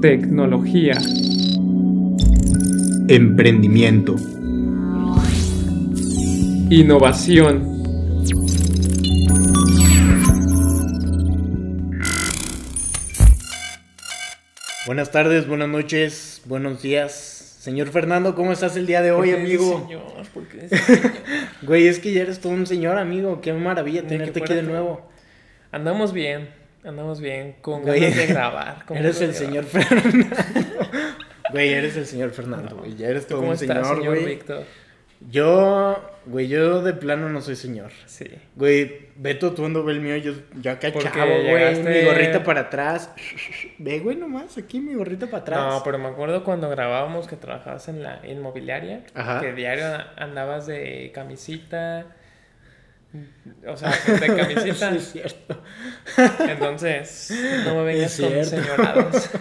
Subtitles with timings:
[0.00, 0.94] tecnología,
[3.08, 4.16] emprendimiento,
[6.70, 7.82] innovación.
[14.86, 17.58] Buenas tardes, buenas noches, buenos días.
[17.60, 19.80] Señor Fernando, ¿cómo estás el día de hoy, ¿Por qué amigo?
[19.86, 21.12] Señor, ¿por qué dices señor?
[21.62, 23.42] Güey, es que ya eres todo un señor, amigo.
[23.42, 25.10] Qué maravilla tenerte aquí de nuevo.
[25.72, 26.48] Andamos bien,
[26.84, 28.84] andamos bien, con Güey, ganas de grabar.
[28.90, 29.64] Eres el señor.
[29.64, 30.26] Fernando.
[31.52, 32.94] Güey, eres el señor Fernando, güey.
[32.94, 34.26] Ya eres ¿Tú todo ¿Cómo un estás, señor, señor güey.
[34.36, 34.64] Víctor?
[35.30, 37.90] Yo, güey, yo de plano no soy señor.
[38.06, 38.24] Sí.
[38.56, 42.04] Güey, Beto, tú ando ve el mío, yo, yo acá Porque chavo, güey, llegaste- mi
[42.06, 43.12] gorrita para atrás.
[43.78, 45.74] Ve, güey, nomás, aquí mi gorrita para atrás.
[45.74, 49.40] No, pero me acuerdo cuando grabábamos que trabajabas en la inmobiliaria, Ajá.
[49.40, 49.84] que diario
[50.16, 52.06] andabas de camisita,
[53.66, 54.90] o sea, de camisita.
[54.90, 55.62] Sí, es cierto.
[56.48, 57.32] Entonces,
[57.64, 59.30] no me vengas Es con señoradas.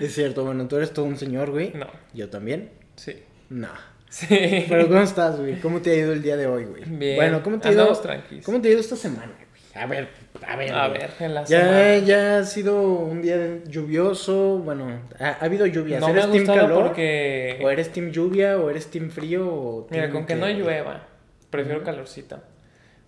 [0.00, 1.72] Es cierto, bueno, tú eres todo un señor, güey.
[1.74, 2.70] No, Yo también.
[2.96, 3.16] sí.
[3.48, 3.68] No.
[4.08, 4.66] Sí.
[4.68, 5.60] Pero ¿cómo estás, güey?
[5.60, 6.82] ¿Cómo te ha ido el día de hoy, güey?
[6.84, 7.14] Bien.
[7.14, 7.92] Bueno, ¿cómo te ha ido?
[8.00, 8.44] Tranquilos.
[8.44, 9.82] ¿Cómo te ha ido esta semana, güey?
[9.84, 10.08] A ver,
[10.44, 10.72] a ver.
[10.74, 10.98] A güey.
[11.00, 11.98] ver, en la Ya, semana.
[11.98, 16.00] ya ha sido un día lluvioso, bueno, ha, ha habido lluvias.
[16.00, 16.82] No me ha ¿Eres team calor?
[16.88, 17.60] porque...
[17.62, 18.58] ¿O eres team lluvia?
[18.58, 19.46] ¿O eres team frío?
[19.48, 21.06] O Mira, con que no llueva,
[21.50, 22.40] prefiero calorcito.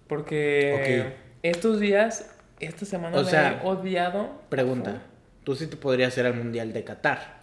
[0.08, 4.42] Porque estos días, esta semana O la sea, he odiado.
[4.48, 5.02] Pregunta,
[5.44, 7.41] tú sí te podrías ir al Mundial de Qatar.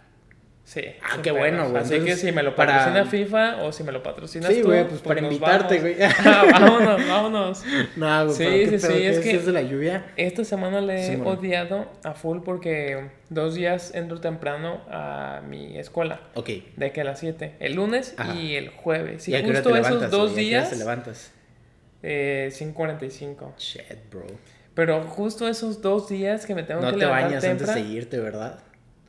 [0.70, 0.82] Sí.
[1.02, 1.82] Ah, qué bueno, güey.
[1.82, 4.60] Así que Entonces, si me lo para- patrocina FIFA o si me lo patrocinas Sí,
[4.62, 5.96] tú, güey, pues para nos invitarte, güey.
[6.24, 7.62] Ah, vámonos, vámonos.
[7.96, 10.06] No, güey, Sí, pero ¿qué sí, sí, ¿Qué es que- de la lluvia?
[10.16, 11.40] Esta semana le he bueno.
[11.40, 16.20] odiado a full porque dos días entro temprano a mi escuela.
[16.34, 16.50] Ok.
[16.76, 17.56] De que a las 7.
[17.58, 18.32] El lunes Ajá.
[18.36, 19.26] y el jueves.
[19.28, 20.70] Y ¿Y justo te esos levantas, dos hora días.
[20.70, 21.32] te levantas?
[22.04, 23.54] Eh, 5.45.
[23.58, 24.24] Shit, bro.
[24.74, 27.74] Pero justo esos dos días que me tengo No que te levantar bañas antes de
[27.74, 28.58] temprano, irte, ¿verdad?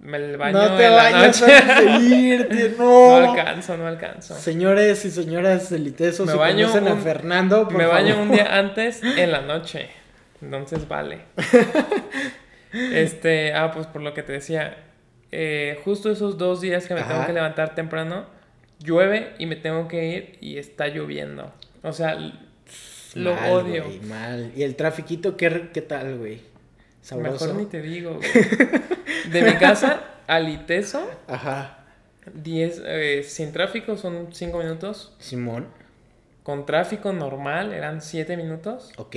[0.02, 1.54] Me baño No te en la bañas noche.
[1.56, 3.30] antes de irte, no no.
[3.30, 4.36] alcanzo, no alcanzo.
[4.36, 8.28] Señores y señoras elitesos, Me si baño conocen a Fernando, por me baño favor.
[8.30, 9.90] un día antes en la noche.
[10.42, 11.20] Entonces vale.
[12.73, 14.78] Este, ah, pues por lo que te decía,
[15.32, 18.26] eh, justo esos dos días que me tengo que levantar temprano,
[18.80, 21.52] llueve y me tengo que ir y está lloviendo.
[21.84, 22.16] O sea,
[23.16, 23.84] lo Mal, odio.
[23.84, 24.52] güey, mal.
[24.56, 26.40] ¿Y el trafiquito qué, qué tal, güey?
[27.02, 27.45] ¿Sabroso?
[27.45, 28.32] Mejor ni te digo, güey.
[29.32, 31.80] De mi casa al Iteso, Ajá.
[32.34, 35.16] 10, eh, sin tráfico son 5 minutos.
[35.20, 35.67] Simón.
[36.44, 38.92] Con tráfico normal eran 7 minutos.
[38.98, 39.16] Ok.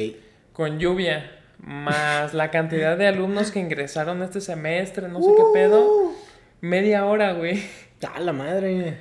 [0.52, 5.84] Con lluvia, más la cantidad de alumnos que ingresaron este semestre, no sé qué pedo.
[5.84, 6.12] Uh,
[6.60, 7.62] Media hora, güey.
[8.14, 8.98] ¡A la madre!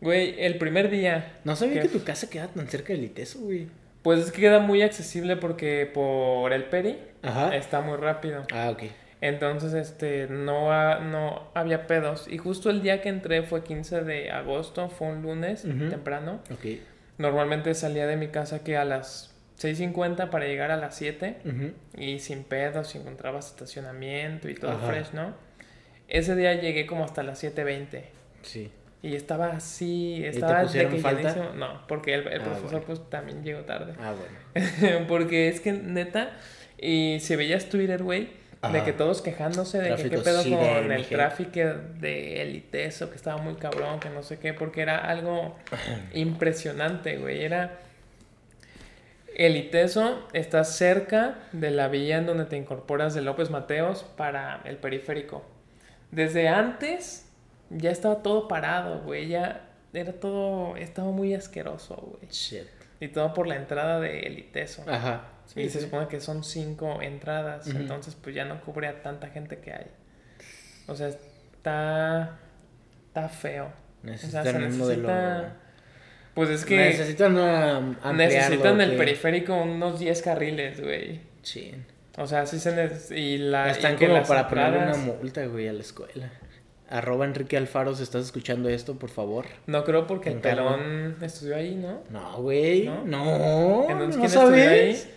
[0.00, 1.38] Güey, el primer día.
[1.44, 3.68] No sabía que tu casa queda tan cerca del Iteso, güey.
[4.04, 7.56] Pues es que queda muy accesible porque por el Peri Ajá.
[7.56, 8.44] está muy rápido.
[8.52, 8.84] Ah, ok.
[9.20, 12.28] Entonces, este, no, ha- no había pedos.
[12.28, 16.40] Y justo el día que entré fue 15 de agosto, fue un lunes temprano.
[16.52, 16.78] Ok.
[17.18, 21.72] Normalmente salía de mi casa que a las 6.50 para llegar a las 7 Ujú.
[21.96, 24.86] y sin pedos, encontrabas estacionamiento y todo Ajá.
[24.88, 25.32] fresh, ¿no?
[26.08, 28.02] Ese día llegué como hasta las 7.20
[28.42, 28.70] Sí.
[29.04, 31.52] Y estaba así, te estaba de pusieron que falta?
[31.54, 32.86] No, porque el, el Ah, profesor bueno.
[32.86, 33.94] pues también llegó tarde.
[34.00, 35.06] Ah, bueno.
[35.08, 36.30] porque es que neta,
[36.78, 38.28] y si veías Twitter, güey,
[38.72, 41.60] de que todos quejándose de que Tráfico qué pedo sí con el tráfico
[42.00, 45.56] de Eliteso, que estaba muy cabrón, que no sé qué, porque era algo
[46.14, 47.44] impresionante, güey.
[47.44, 47.80] Era.
[49.36, 54.76] Eliteso está cerca de la vía en donde te incorporas de López Mateos para el
[54.76, 55.44] periférico.
[56.12, 57.23] Desde antes
[57.70, 59.28] ya estaba todo parado, güey.
[59.28, 60.76] Ya era todo.
[60.76, 62.30] Estaba muy asqueroso, güey.
[62.30, 62.66] Shit.
[63.00, 64.84] Y todo por la entrada de Eliteso.
[64.88, 65.24] Ajá.
[65.46, 69.28] Sí, y se supone que son cinco entradas, entonces pues ya no cubre a tanta
[69.28, 69.86] gente que hay.
[70.86, 72.38] O sea, está
[73.08, 73.66] está feo.
[73.66, 73.70] O
[74.06, 75.02] sea, Necesitan se un modelo.
[75.08, 75.56] necesita
[76.34, 81.20] pues es que Necesitan una ampliarlo, necesitan el que- periférico unos 10 carriles, güey.
[81.42, 81.74] Sí.
[82.16, 85.18] O sea, sí se neces- y la y Están que como para ponerle una entradas-
[85.20, 86.30] multa, güey, a la escuela.
[86.90, 89.46] Arroba Enrique Alfaro, si estás escuchando esto, por favor.
[89.66, 92.00] No creo porque el pelón estudió ahí, ¿no?
[92.10, 92.84] No, güey.
[92.84, 93.04] ¿No?
[93.04, 93.86] No.
[93.88, 95.08] Entonces, ¿no ¿quién estudió sabes?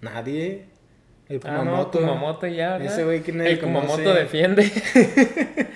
[0.00, 0.64] Nadie.
[1.28, 1.98] El Ah, no, Kumamoto.
[1.98, 2.92] Kumamoto ya, ¿verdad?
[2.92, 4.18] Ese güey que nadie El Kumamoto conoce.
[4.20, 4.70] defiende.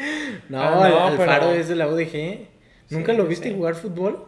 [0.48, 1.16] No, Ah, no, Alfaro
[1.48, 2.48] pero- es de la UDG.
[2.90, 3.54] ¿Nunca Sí, lo viste sí.
[3.54, 4.24] jugar fútbol?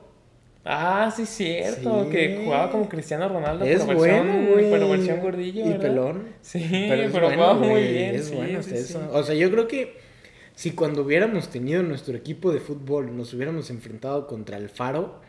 [0.65, 2.05] Ah, sí, cierto.
[2.05, 2.11] Sí.
[2.11, 4.71] Que jugaba como Cristiano Ronaldo, Es pero bueno, güey.
[4.71, 5.67] pero versión gordillo.
[5.69, 6.29] Y pelón.
[6.41, 8.15] Sí, Pero pero, jugaba muy bien.
[8.15, 9.09] Es bueno eso.
[9.13, 9.97] O sea, yo creo que
[10.55, 15.21] si cuando hubiéramos tenido nuestro equipo de fútbol nos hubiéramos enfrentado contra el Faro,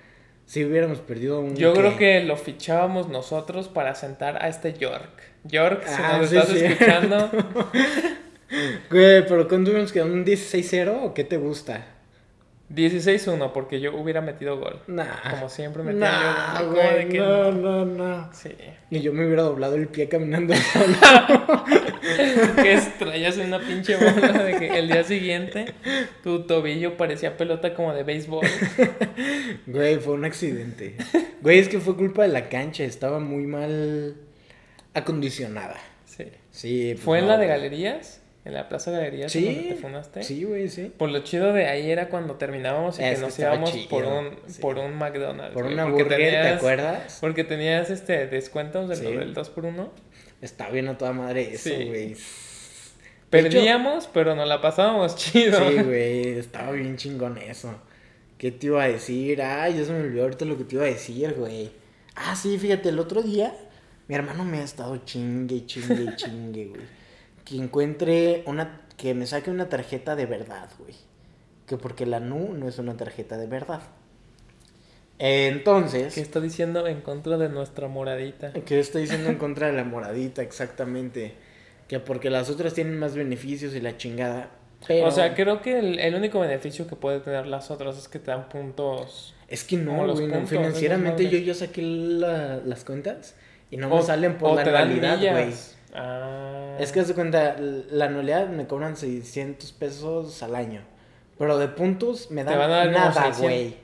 [0.45, 1.55] si hubiéramos perdido un.
[1.55, 5.21] Yo creo que lo fichábamos nosotros para sentar a este York.
[5.45, 6.65] York, si Ah, nos sí, estás sí.
[6.65, 7.29] escuchando,
[8.91, 10.11] Güey, pero ¿cuándo hubieras quedado?
[10.13, 11.87] ¿Un 16-0 o qué te gusta?
[12.73, 14.79] 16-1, porque yo hubiera metido gol.
[14.87, 15.05] Nah.
[15.29, 16.67] Como siempre metía Nah, yo.
[16.67, 18.29] gol, de que no, no, no.
[18.33, 18.49] Sí.
[18.89, 20.53] Y yo me hubiera doblado el pie caminando.
[22.55, 25.73] que traías una pinche bola de que el día siguiente
[26.23, 28.45] tu tobillo parecía pelota como de béisbol.
[29.67, 30.95] Güey, fue un accidente.
[31.41, 34.15] Güey, es que fue culpa de la cancha, estaba muy mal
[34.93, 35.77] acondicionada.
[36.05, 36.25] Sí.
[36.51, 36.89] Sí.
[36.93, 38.21] pues ¿Fue en la de galerías?
[38.45, 39.67] ¿En la plaza de galerías en donde Sí.
[39.69, 40.23] te fundaste?
[40.23, 40.91] Sí, güey, sí.
[40.97, 43.89] Por lo chido de ahí era cuando terminábamos y Es que que nos íbamos chido,
[43.89, 44.61] por un, sí.
[44.61, 45.53] por un McDonald's.
[45.53, 47.19] Por una burger, ¿te acuerdas?
[47.21, 49.03] Porque tenías este descuentos de Sí.
[49.05, 49.89] del 2x1.
[50.41, 51.85] Está bien a toda madre eso, Sí.
[51.85, 52.15] güey.
[53.29, 55.57] Perdíamos, pero nos la pasábamos chido.
[55.69, 57.73] Sí, güey, estaba bien chingón eso.
[58.37, 59.41] ¿Qué te iba a decir?
[59.41, 61.71] Ay, ya se me olvidó ahorita lo que te iba a decir, güey.
[62.15, 63.55] Ah, sí, fíjate, el otro día
[64.07, 66.81] mi hermano me ha estado chingue, chingue, chingue, güey.
[67.45, 70.95] Que encuentre una, que me saque una tarjeta de verdad, güey.
[71.67, 73.81] Que porque la NU no es una tarjeta de verdad.
[75.19, 78.51] Entonces, ¿Qué está diciendo en contra de nuestra moradita?
[78.51, 80.41] ¿Qué está diciendo en contra de la moradita?
[80.41, 81.33] Exactamente.
[81.87, 84.49] Que porque las otras tienen más beneficios y la chingada.
[84.87, 88.07] Pero O sea, creo que el, el único beneficio que puede tener las otras es
[88.09, 89.33] que te dan puntos.
[89.47, 90.31] es que no, los güey.
[90.31, 93.35] no, financieramente yo ya saqué la- las cuentas
[93.71, 95.53] y no o- me salen por la anualidad, güey.
[95.93, 96.75] Ah.
[96.79, 100.81] Es que haz de cuenta, la anualidad me cobran 600 pesos al año.
[101.37, 103.41] Pero de puntos me dan a nada, 600.
[103.41, 103.75] güey.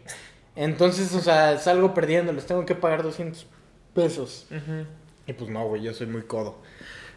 [0.56, 3.46] Entonces, o sea, salgo perdiendo, les tengo que pagar 200
[3.94, 4.48] pesos.
[5.28, 6.58] Y pues no, güey, yo soy muy codo.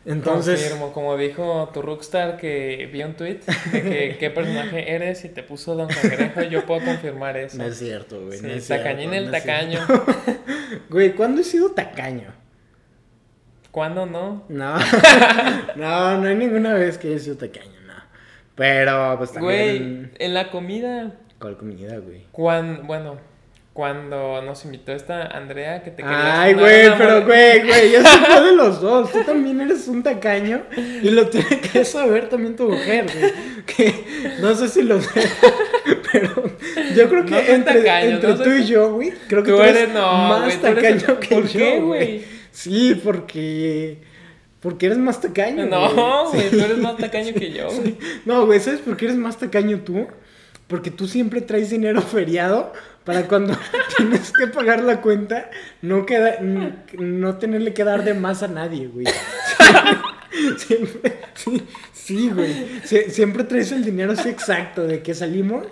[0.05, 3.39] Entonces, Confirmo, como dijo tu Rockstar que vi un tweet
[3.73, 7.59] de que qué personaje eres y te puso Don Cangrejo, yo puedo confirmar eso.
[7.59, 8.39] no es cierto, güey.
[8.39, 9.81] Sí, no es tacañín cierto, el no tacaño.
[10.91, 12.33] Güey, ¿cuándo he sido tacaño?
[13.73, 14.45] ¿Cuándo no?
[14.49, 14.77] No,
[15.77, 17.95] no, no hay ninguna vez que he sido tacaño, no.
[18.55, 20.13] Pero, pues Güey, también.
[20.19, 22.27] en la comida, ¿Cuál comida, güey?
[22.33, 23.17] cuando, bueno,
[23.73, 28.05] cuando nos invitó esta Andrea que te querías Ay, güey, una pero, güey, güey, ya
[28.05, 29.11] se fue de los dos.
[29.11, 33.33] Tú también eres un tacaño y lo tiene que saber también tu mujer, güey.
[33.65, 35.23] Que no sé si lo sé,
[36.13, 36.45] pero
[36.95, 39.43] yo creo que No soy entre, tacaño, entre no soy tú y yo, güey, creo
[39.43, 42.42] que Tú tú, eres- no, más güey, tú eres tacaño que ¿Por yo, qué, güey.
[42.53, 44.01] Sí, porque.
[44.61, 45.67] Porque eres más tacaño.
[45.67, 46.43] No, güey.
[46.43, 46.57] Sí.
[46.57, 47.69] tú eres más tacaño que yo.
[47.71, 47.99] Sí.
[48.25, 50.07] No, güey, ¿sabes por qué eres más tacaño tú?
[50.69, 52.73] Porque tú siempre traes dinero feriado
[53.05, 53.59] para cuando
[53.97, 55.51] tienes que pagar la cuenta,
[55.83, 59.07] no, queda, no tenerle que dar de más a nadie, güey.
[60.57, 61.63] Siempre, sí,
[61.93, 62.81] sí, güey.
[62.85, 65.67] Sie- siempre traes el dinero así exacto de que salimos.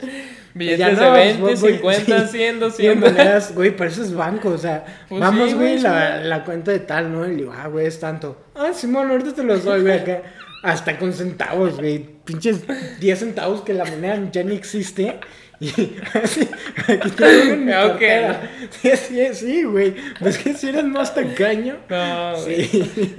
[0.55, 3.11] Billetes no, de 20, voy- voy- 50, sí, 100, 100 200.
[3.13, 7.25] monedas, güey, pareces banco, o sea, Pues vamos, güey, la, la cuenta de tal, ¿no?
[7.27, 8.37] Y le digo, ah, güey, es tanto.
[8.55, 10.23] Ah, Simón, ahorita te los doy, güey, acá.
[10.63, 12.05] Hasta con centavos, güey.
[12.25, 12.63] Pinches
[13.01, 15.19] 10 centavos que la moneda ya ni existe.
[15.59, 15.69] Y
[16.15, 16.49] así,
[16.87, 17.91] aquí en mi Ok.
[18.01, 18.51] cartera.
[18.83, 19.95] Sí, sí, sí, güey.
[20.19, 21.77] Pues que si eres más tacaño.
[21.89, 22.65] No, güey.
[22.67, 23.15] Sí,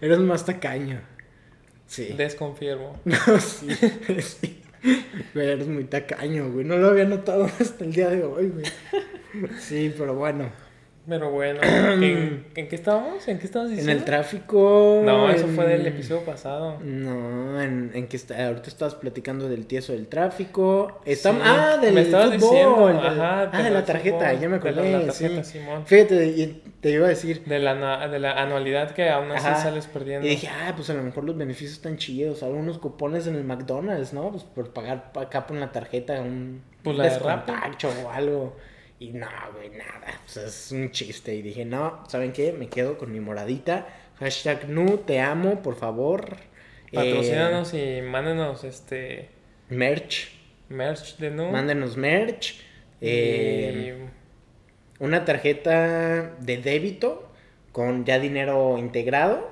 [0.00, 1.00] eres más tacaño.
[1.86, 2.14] Sí.
[2.16, 2.98] Desconfirmo.
[3.04, 3.68] No, sí,
[4.20, 4.62] sí.
[5.34, 6.64] Güey, eres muy tacaño, güey.
[6.64, 8.64] No lo había notado hasta el día de hoy, güey.
[9.58, 10.50] Sí, pero bueno.
[11.08, 13.28] Pero bueno, ¿en, ¿en qué estábamos?
[13.28, 14.00] ¿En qué estabas En diciendo?
[14.00, 15.02] el tráfico.
[15.04, 16.78] No, eso en- fue del episodio pasado.
[16.82, 21.00] No, en, en que está, ahorita estabas platicando del tieso del tráfico.
[21.04, 22.40] Estam- Sí, ah, del me estabas fútbol.
[22.40, 24.92] diciendo, del- ajá, ah, de la tarjeta, fútbol, ya me de la- acordé.
[24.92, 25.58] la tarjeta, sí.
[25.60, 25.86] Simón.
[25.86, 27.44] Fíjate, y te iba a decir.
[27.44, 29.62] De la, de la anualidad que aún así Ajá.
[29.62, 30.26] sales perdiendo.
[30.26, 32.42] Y dije, ah, pues a lo mejor los beneficios están chidos.
[32.42, 34.32] Algunos cupones en el McDonald's, ¿no?
[34.32, 37.10] Pues por pagar pa- acá por la tarjeta un Pues la de
[38.04, 38.56] o algo.
[38.98, 40.20] Y no, güey, nada.
[40.24, 41.34] Pues es un chiste.
[41.34, 42.52] Y dije, no, ¿saben qué?
[42.52, 43.86] Me quedo con mi moradita.
[44.18, 46.36] Hashtag nu, te amo, por favor.
[46.92, 49.28] Patrocínanos y mándenos este Eh,
[49.68, 50.30] merch.
[50.68, 51.50] merch de nu.
[51.50, 52.60] Mándenos merch.
[53.02, 54.08] Eh,
[55.00, 57.30] y una tarjeta de débito
[57.72, 59.50] con ya dinero integrado.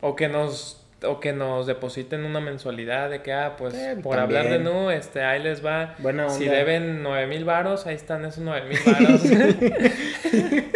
[0.00, 4.18] O que nos o que nos depositen una mensualidad de que, ah, pues Eh, por
[4.18, 4.58] hablar de.
[4.58, 5.94] Nu, este, ahí les va.
[5.98, 9.22] Buena si deben nueve mil varos, ahí están esos nueve mil varos.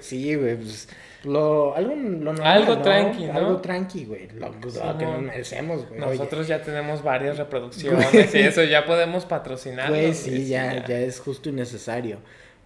[0.00, 0.88] Sí, güey, pues
[1.24, 2.82] lo, algo, lo normal, Algo ¿no?
[2.82, 3.32] tranqui, ¿no?
[3.32, 4.28] Algo tranqui, güey.
[4.28, 6.00] Lo, lo que nos merecemos, güey.
[6.00, 9.88] Oye, Nosotros ya tenemos varias reproducciones y eso ya podemos patrocinar.
[9.88, 12.18] Güey, sí, ya, ya es justo y necesario.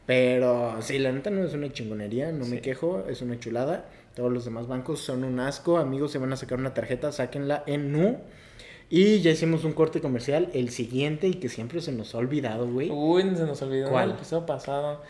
[0.05, 3.87] Pero sí, la neta no es una chingonería, no me quejo, es una chulada.
[4.21, 5.79] Todos los demás bancos son un asco.
[5.79, 8.19] Amigos, se van a sacar una tarjeta, sáquenla en Nu.
[8.91, 12.69] Y ya hicimos un corte comercial, el siguiente y que siempre se nos ha olvidado,
[12.71, 12.91] güey.
[12.91, 14.11] Uy, se nos olvidó en ¿Cuál?
[14.11, 15.01] el episodio pasado.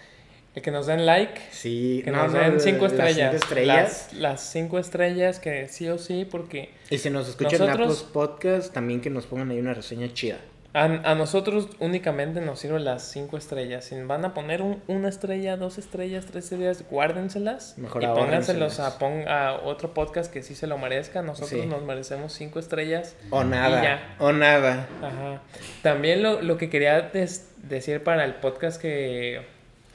[0.55, 1.40] El que nos den like.
[1.50, 3.35] Sí, Que no, nos no, den las cinco cinco estrellas.
[3.35, 4.09] estrellas.
[4.12, 7.99] Las, las cinco estrellas que sí o sí, porque Y si nos escuchan en Nosotros-
[8.02, 10.38] Apple Podcast, también que nos pongan ahí una reseña chida.
[10.73, 13.85] A, a nosotros únicamente nos sirven las cinco estrellas.
[13.87, 17.77] Si van a poner un- una estrella, dos estrellas, tres estrellas, guárdenselas.
[17.77, 21.23] Mejor y pónganselos a, pon- a otro podcast que sí se lo merezca.
[21.23, 21.67] Nosotros Sí.
[21.67, 23.17] nos merecemos cinco estrellas.
[23.31, 24.00] O nada.
[24.21, 24.87] O nada.
[25.03, 25.43] Ajá.
[25.83, 29.43] También lo, lo que quería des- decir para el podcast que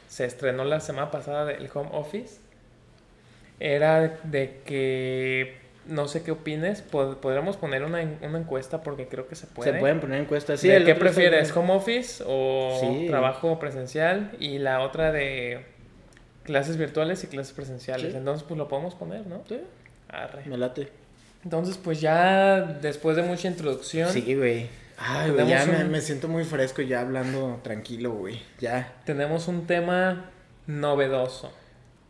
[0.09, 2.39] se estrenó la semana pasada del Home Office
[3.59, 9.27] era de que no sé qué opines, pod- podríamos poner una, una encuesta porque creo
[9.27, 9.71] que se puede.
[9.73, 10.59] Se pueden poner encuestas.
[10.59, 11.53] Sí, ¿De el qué prefieres?
[11.53, 11.57] bien.
[11.65, 13.07] ¿Home office o Sí.
[13.07, 14.31] trabajo presencial?
[14.39, 15.65] Y la otra de
[16.43, 18.11] clases virtuales y clases presenciales.
[18.11, 18.17] Sí.
[18.17, 19.43] Entonces, pues lo podemos poner, ¿no?
[19.47, 19.59] Sí,
[20.09, 20.43] Arre.
[20.45, 20.89] me late.
[21.43, 24.67] Entonces, pues ya después de mucha introducción, Sí, güey.
[24.97, 28.41] Ay, güey, ya me, me siento muy fresco ya hablando tranquilo, güey.
[28.59, 28.93] Ya.
[29.05, 30.31] tenemos un tema
[30.67, 31.51] novedoso.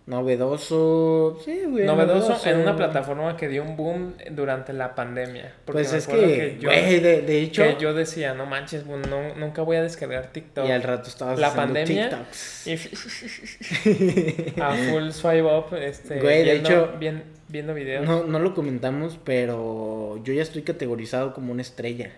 [0.08, 1.40] Novedoso.
[1.44, 1.86] Sí, güey.
[1.86, 5.54] Novedoso en una plataforma que dio un boom durante la pandemia.
[5.66, 7.64] Porque Pues me es que, yo, güey, de, de hecho.
[7.64, 10.68] que yo decía, no manches, bueno, no- nunca voy a descargar TikTok.
[10.68, 12.68] Y al rato estabas La haciendo pandemia, TikToks.
[12.68, 18.06] Y a full swipe up, este, Güey, de viendo, hecho- bien- viendo videos.
[18.06, 22.12] No, no lo comentamos, pero yo ya estoy categorizado como una estrella.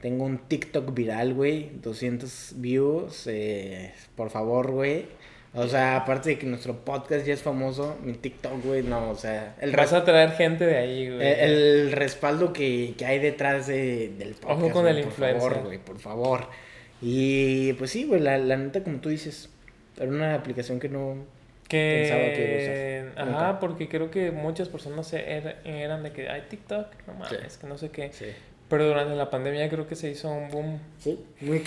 [0.00, 1.70] Tengo un TikTok viral, güey.
[1.82, 3.26] 200 views.
[3.26, 5.06] eh, por favor, güey.
[5.56, 9.14] O sea, aparte de que nuestro podcast ya es famoso, mi TikTok, güey, no, o
[9.14, 11.20] sea, el, Vas a traer gente de ahí, güey.
[11.26, 14.60] el respaldo que, que hay detrás de, del podcast.
[14.62, 16.48] Ojo con güey, el por favor, güey, por favor.
[17.00, 19.48] Y pues sí, güey, la, la neta, como tú dices,
[19.96, 21.24] era una aplicación que no...
[21.68, 23.28] pensaba que que iba a usar.
[23.28, 23.60] ajá Nunca.
[23.60, 27.58] porque creo que muchas personas er- eran de que hay TikTok no mames Sí.
[27.60, 28.26] que no sé qué Sí,
[28.74, 31.60] pero durante la pandemia creo que se hizo un boom sí muy.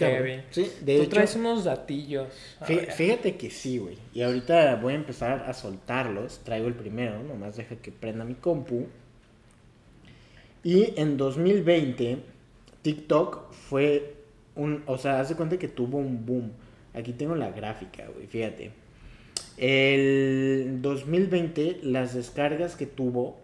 [0.51, 1.09] Sí, de tú hecho...
[1.09, 2.27] traes unos datillos.
[2.65, 3.97] Fíjate que sí, güey.
[4.13, 6.39] Y ahorita voy a empezar a soltarlos.
[6.43, 8.87] Traigo el primero, nomás deja que prenda mi compu.
[10.65, 12.17] Y en 2020,
[12.81, 14.15] TikTok fue
[14.55, 14.83] un.
[14.85, 16.51] O sea, haz de cuenta que tuvo un boom.
[16.93, 18.71] Aquí tengo la gráfica, güey, fíjate.
[19.55, 23.37] El 2020, las descargas que tuvo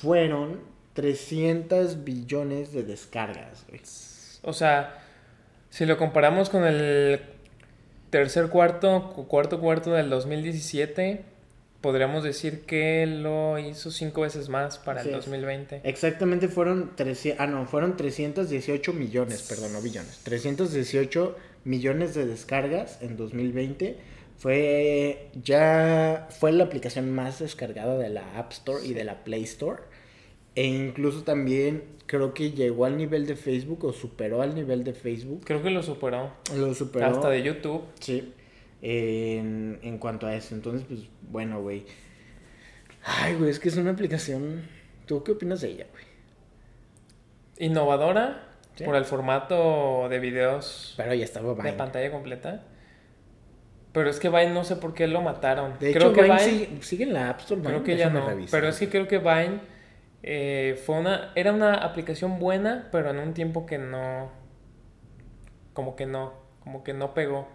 [0.00, 3.80] fueron 300 billones de descargas, güey.
[4.42, 4.98] o sea
[5.70, 7.20] si lo comparamos con el
[8.10, 11.24] tercer cuarto cu- cuarto cuarto del 2017
[11.80, 15.24] podríamos decir que lo hizo cinco veces más para Así el es.
[15.24, 20.18] 2020 Exactamente fueron 300, ah no, fueron 318 millones, perdón, no billones.
[20.24, 23.96] 318 millones de descargas en 2020.
[24.38, 29.44] Fue ya fue la aplicación más descargada de la App Store y de la Play
[29.44, 29.82] Store.
[30.54, 34.92] E incluso también creo que llegó al nivel de Facebook o superó al nivel de
[34.92, 35.42] Facebook.
[35.44, 37.06] creo que lo superó Lo superó.
[37.06, 38.34] hasta de YouTube Sí.
[38.82, 40.54] En, en cuanto a eso.
[40.54, 41.84] Entonces, pues, bueno, güey.
[43.04, 44.62] Ay, güey, es que es una aplicación.
[45.06, 46.04] ¿Tú qué opinas de ella, güey?
[47.58, 48.84] innovadora Sí.
[48.84, 51.72] por el formato de videos Pero ya estaba de Vine.
[51.74, 52.64] pantalla completa.
[53.92, 55.74] Pero es que Vine no sé por qué lo mataron.
[55.78, 57.60] De creo hecho, que Vine, Vine, sigue, sigue en la App Store.
[57.60, 58.26] creo Vine, que ya no.
[58.26, 58.58] revisar.
[58.58, 59.60] Pero es que creo que Vine
[60.22, 64.30] eh, fue una, era una aplicación buena, pero en un tiempo que no,
[65.72, 67.48] como que no, como que no pegó.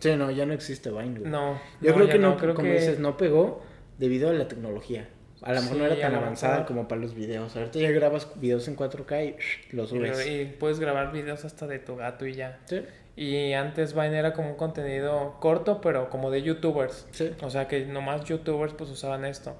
[0.00, 1.30] Sí, no, ya no existe Vine, güey.
[1.30, 1.58] No.
[1.80, 3.62] Yo creo que no, creo como que- dices, no pegó
[3.98, 5.08] debido a la tecnología.
[5.42, 6.66] A lo mejor Sí, no era tan avanzada mejor.
[6.66, 7.54] como para los videos.
[7.56, 9.36] Ahorita ya grabas videos en 4K y
[9.76, 10.26] los subes.
[10.26, 12.58] Y, y puedes grabar videos hasta de tu gato y ya.
[12.64, 12.82] Sí,
[13.16, 17.06] Y antes Vine era como un contenido corto, pero como de youtubers.
[17.12, 17.30] sí.
[17.42, 19.54] O sea que nomás youtubers pues usaban esto.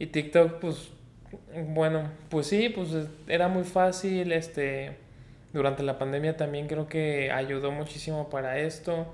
[0.00, 0.90] Y TikTok pues
[1.68, 4.96] bueno, pues sí, pues es- era muy fácil, este
[5.52, 9.12] durante la pandemia también creo que ayudó muchísimo para esto.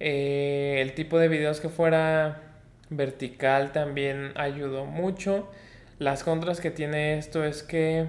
[0.00, 2.42] Eh, el tipo de videos que fuera
[2.90, 5.48] vertical también ayudó mucho.
[5.98, 8.06] Las contras que tiene esto es que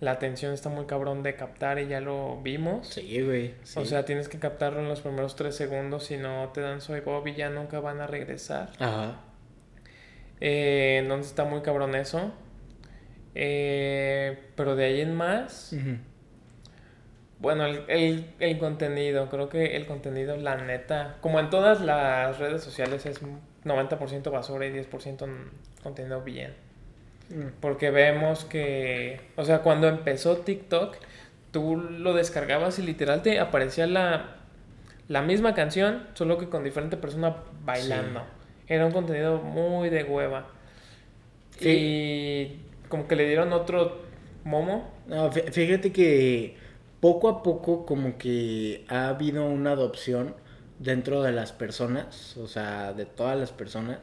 [0.00, 2.88] la atención está muy cabrón de captar y ya lo vimos.
[2.88, 3.54] Sí, güey.
[3.62, 3.78] sí.
[3.78, 7.00] O sea, tienes que captarlo en los primeros tres segundos, si no te dan soy
[7.00, 8.70] Bob y ya nunca van a regresar.
[8.78, 9.20] Ajá.
[10.40, 12.32] Eh, entonces está muy cabrón eso.
[13.34, 15.72] Eh, pero de ahí en más,
[17.38, 22.38] bueno, el, el, el contenido, creo que el contenido, la neta, como en todas las
[22.38, 23.20] redes sociales, es
[23.64, 25.34] 90% basura y 10% n-
[25.82, 26.52] contenido bien.
[27.30, 27.60] Mm.
[27.60, 30.96] Porque vemos que, o sea, cuando empezó TikTok,
[31.50, 34.36] tú lo descargabas y literal te aparecía la,
[35.08, 38.22] la misma canción, solo que con diferente persona bailando.
[38.68, 40.46] Era un contenido muy de hueva.
[41.60, 42.56] Y
[42.90, 43.98] como que le dieron otro
[44.44, 44.90] momo.
[45.06, 46.56] No, fí- fíjate que
[47.00, 50.34] poco a poco como que ha habido una adopción
[50.78, 54.00] dentro de las personas, o sea, de todas las personas.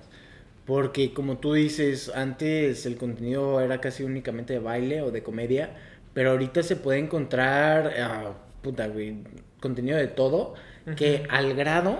[0.66, 5.76] Porque como tú dices, antes el contenido era casi únicamente de baile o de comedia,
[6.14, 9.18] pero ahorita se puede encontrar, ah, puta, güey,
[9.62, 10.56] contenido de todo,
[10.98, 12.00] que al grado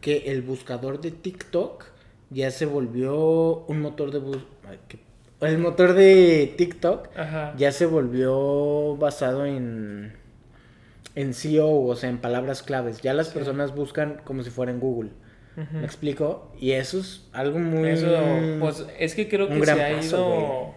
[0.00, 1.84] que el buscador de TikTok
[2.30, 4.38] ya se volvió un motor de bus
[5.42, 7.54] el motor de TikTok Ajá.
[7.56, 10.14] ya se volvió basado en
[11.14, 13.02] en SEO, o sea, en palabras claves.
[13.02, 13.34] Ya las Sí.
[13.34, 15.10] personas buscan como si fuera en Google.
[15.70, 16.50] ¿Me explico?
[16.58, 18.08] Y eso es algo muy Eso,
[18.58, 20.74] pues es que creo que se ha paso, ido.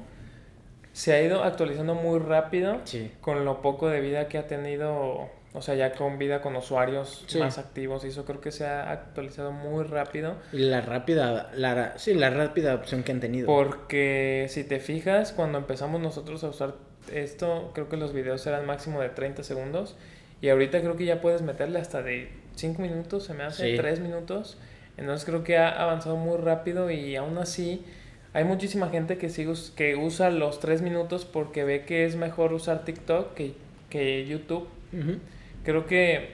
[0.92, 3.10] Se ha ido actualizando muy rápido Sí.
[3.22, 5.30] con lo poco de vida que ha tenido.
[5.56, 7.40] O sea, ya con vida con usuarios Sí.
[7.40, 8.04] más activos.
[8.04, 10.36] Y eso creo que se ha actualizado muy rápido.
[10.52, 13.48] Y la rápida, la, sí, la rápida adopción que han tenido.
[13.48, 16.76] Porque si te fijas, cuando empezamos nosotros a usar
[17.14, 19.96] esto, creo que los videos eran máximo de 30 segundos.
[20.42, 23.78] Y ahorita creo que ya puedes meterle hasta de 5 minutos, se me hace Sí.
[23.78, 24.58] 3 minutos.
[24.98, 27.86] Entonces creo que ha avanzado muy rápido y aún así
[28.34, 32.52] hay muchísima gente que, sigue, que usa los 3 minutos porque ve que es mejor
[32.54, 33.54] usar TikTok que,
[33.90, 34.68] que YouTube.
[34.94, 35.20] Ujú.
[35.66, 36.30] Creo que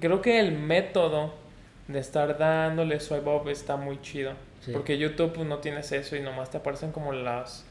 [0.00, 1.34] creo que el método
[1.88, 4.34] de estar dándole swipe up está muy chido.
[4.60, 4.72] Sí.
[4.72, 7.64] Porque YouTube pues, no tienes eso y nomás te aparecen como las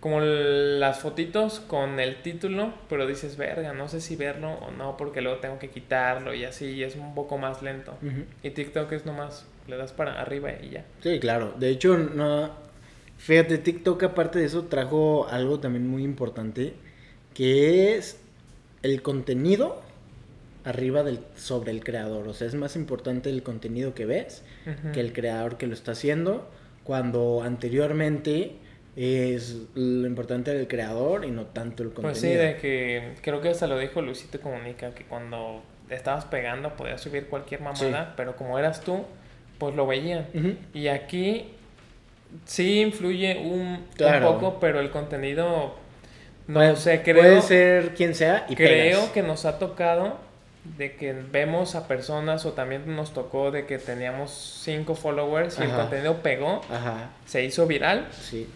[0.00, 4.96] como las fotitos con el título, pero dices, verga, no sé si verlo o no,
[4.96, 7.94] porque luego tengo que quitarlo y así, y es un poco más lento.
[8.42, 10.86] Y TikTok es nomás, le das para arriba y ya.
[11.02, 11.52] Sí, claro.
[11.58, 12.50] De hecho, no.
[13.18, 16.72] Fíjate, TikTok, aparte de eso, trajo algo también muy importante.
[17.34, 18.19] Que es
[18.82, 19.82] el contenido
[20.64, 22.28] arriba del, sobre el creador.
[22.28, 24.42] O sea, es más importante el contenido que ves
[24.92, 26.48] que el creador que lo está haciendo.
[26.84, 28.56] Cuando anteriormente
[28.96, 32.10] es lo importante del creador y no tanto el contenido.
[32.10, 36.76] Pues sí, de que creo que hasta lo dijo Luisito Comunica, que cuando estabas pegando
[36.76, 39.04] podías subir cualquier mamada, pero como eras tú,
[39.58, 40.26] pues lo veían.
[40.74, 41.46] Y aquí
[42.44, 43.84] sí influye un,
[44.22, 45.74] poco, pero el contenido,
[46.50, 49.10] no Puede- sé, creo, Puede ser quien sea y creo pegas.
[49.10, 50.18] que nos ha tocado
[50.76, 55.62] de que vemos a personas o también nos tocó de que teníamos cinco followers y
[55.62, 58.46] el contenido pegó, Ajá, se hizo viral, sí,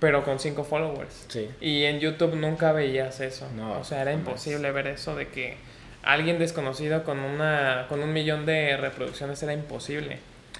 [0.00, 1.26] pero con cinco followers.
[1.28, 1.48] sí.
[1.60, 3.46] Y en YouTube nunca veías eso.
[3.56, 5.56] No, o sea, era imposible ver eso de que
[6.02, 10.18] alguien desconocido con una con un millón de reproducciones era imposible.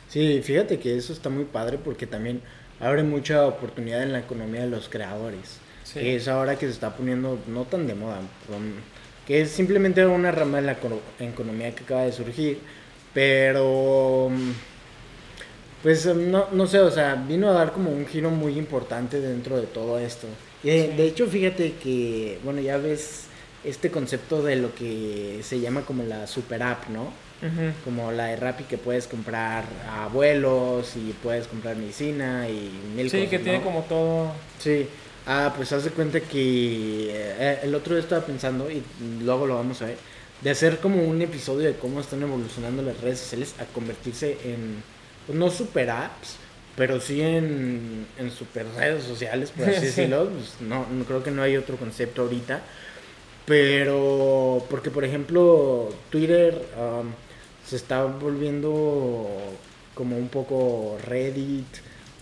[0.08, 2.42] Sí, fíjate que eso está muy padre porque también
[2.78, 5.58] abre mucha oportunidad en la economía de los creadores.
[5.92, 6.00] Sí.
[6.00, 8.20] Que es ahora que se está poniendo no tan de moda,
[9.26, 12.58] que es simplemente una rama de la econo- economía que acaba de surgir,
[13.12, 14.52] pero um,
[15.82, 19.20] pues um, no, no sé, o sea, vino a dar como un giro muy importante
[19.20, 20.26] dentro de todo esto.
[20.62, 20.96] Y de, Sí.
[20.96, 23.24] de hecho, fíjate que, bueno, ya ves
[23.64, 27.12] este concepto de lo que se llama como la super app, ¿no?
[27.42, 27.72] Ujú.
[27.84, 33.10] como la de Rappi que puedes comprar a vuelos y puedes comprar medicina y mil
[33.10, 33.30] Sí, cosas.
[33.30, 33.64] que tiene ¿no?
[33.64, 34.30] como todo.
[34.60, 34.86] Sí.
[35.24, 39.54] Ah, pues haz de cuenta que eh, el otro día estaba pensando y luego lo
[39.54, 39.98] vamos a ver
[40.40, 44.82] de hacer como un episodio de cómo están evolucionando las redes sociales a convertirse en
[45.26, 46.38] pues, no super apps,
[46.74, 49.86] pero sí en, en super redes sociales, por así Sí.
[49.86, 50.28] decirlo.
[50.30, 52.62] Pues, no, no creo que no hay otro concepto ahorita.
[53.44, 57.12] Pero, porque por ejemplo, Twitter um,
[57.66, 59.28] se está volviendo
[59.94, 61.66] como un poco Reddit,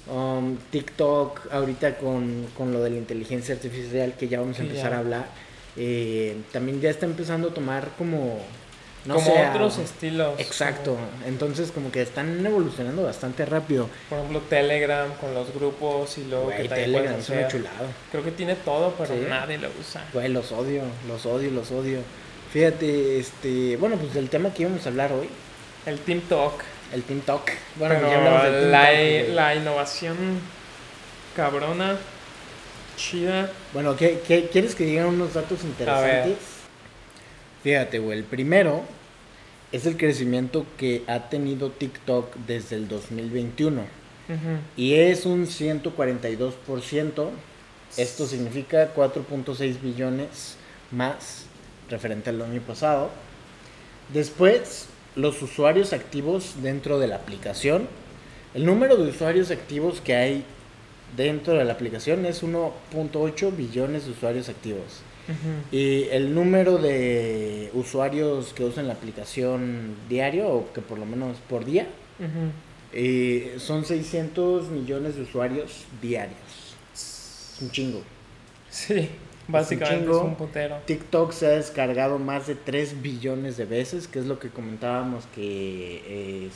[0.09, 4.93] um, TikTok, ahorita con, con lo de la inteligencia artificial que ya vamos a empezar
[4.95, 5.27] a hablar,
[5.77, 8.39] eh, también ya está empezando a tomar como...
[9.07, 10.39] No como sé, a- otros estilos.
[10.39, 10.95] Exacto,
[11.27, 13.89] entonces como que están evolucionando bastante rápido.
[14.11, 17.79] como, por ejemplo, Telegram con los grupos y luego Güey, que Telegram es una chulada.
[18.13, 19.25] Creo que tiene todo, pero Sí.
[19.27, 20.05] nadie lo usa.
[20.13, 22.01] Güey, los odio, los odio, los odio.
[22.53, 25.29] Fíjate, este, bueno, pues del tema que íbamos a hablar hoy,
[25.87, 26.63] El Team Talk.
[26.93, 27.51] El Team Talk.
[27.77, 30.17] Bueno, pero ya hablamos del Team la, Talk, la innovación
[31.37, 31.99] cabrona,
[32.97, 33.51] chida.
[33.73, 36.37] Bueno, ¿qué, qué- quieres que digan unos datos interesantes?
[37.63, 38.83] Fíjate, güey, el primero
[39.73, 43.83] es el crecimiento que ha tenido TikTok desde el 2021.
[43.83, 44.39] Ujú.
[44.77, 47.31] Y es un 142%.
[47.97, 50.57] Esto significa 4.6 billones
[50.91, 51.45] más
[51.89, 53.11] referente al año pasado.
[54.13, 54.87] Después,
[55.21, 57.89] los usuarios activos dentro de la aplicación.
[58.55, 60.45] El número de usuarios activos que hay
[61.17, 65.03] dentro de la aplicación es 1.8 billones de usuarios activos.
[65.71, 71.37] Y el número de usuarios que usan la aplicación diario, o que por lo menos
[71.49, 71.87] por día,
[72.93, 76.75] eh, son 600 millones de usuarios diarios.
[76.93, 78.03] Es un chingo.
[78.71, 79.09] Sí,
[79.51, 80.79] básicamente es un putero.
[80.87, 85.25] TikTok se ha descargado más de 3 billones de veces, que es lo que comentábamos
[85.35, 86.53] que es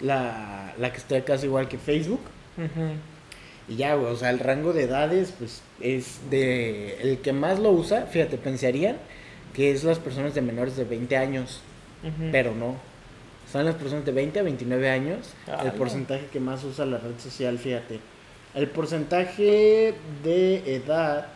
[0.00, 2.20] la, la que está casi igual que Facebook.
[3.68, 7.00] Y ya, o sea, el rango de edades, pues, es de...
[7.02, 8.96] El que más lo usa, fíjate, pensarían
[9.54, 11.60] que es las personas de menores de 20 años,
[12.32, 12.76] pero no.
[13.50, 17.18] Son las personas de 20 a 29 años el porcentaje que más usa la red
[17.18, 18.00] social, fíjate.
[18.54, 21.28] El porcentaje de edad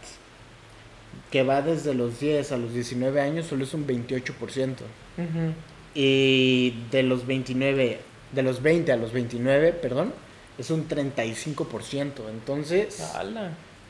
[1.34, 4.70] que va desde los 10 a los 19 años solo es un 28%.
[5.18, 5.52] Ujú.
[5.92, 7.98] Y de los 29,
[8.30, 10.14] de los 20 a los 29, perdón,
[10.58, 12.28] es un 35%.
[12.30, 13.02] Entonces,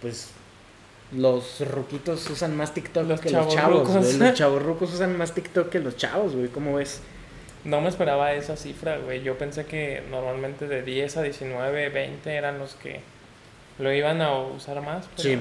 [0.00, 0.30] pues
[1.12, 4.16] los ruquitos usan más TikTok Los que los chavos, güey.
[4.16, 6.48] Los chavorrucos usan más TikTok que los chavos, güey.
[6.48, 7.02] ¿Cómo ves?
[7.64, 9.22] No me esperaba esa cifra, güey.
[9.22, 13.02] Yo pensé que normalmente de 10 a 19, 20 eran los que
[13.78, 15.10] lo iban a usar más.
[15.14, 15.38] Pero, Sí.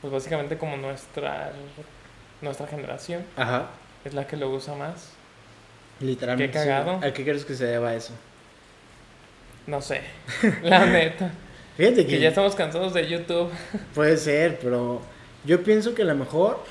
[0.00, 1.52] Pues básicamente como nuestra,
[2.40, 3.70] nuestra generación Ajá.
[4.04, 5.10] es la que lo usa más.
[6.00, 6.52] Literalmente.
[6.52, 6.64] Qué sí.
[6.68, 7.00] cagado.
[7.02, 8.12] ¿A qué crees que se deba eso?
[9.66, 10.02] No sé,
[10.62, 11.30] la neta.
[11.76, 13.50] Fíjate que, Que ya estamos cansados de YouTube.
[13.94, 15.02] puede ser, pero
[15.44, 16.62] yo pienso que a lo mejor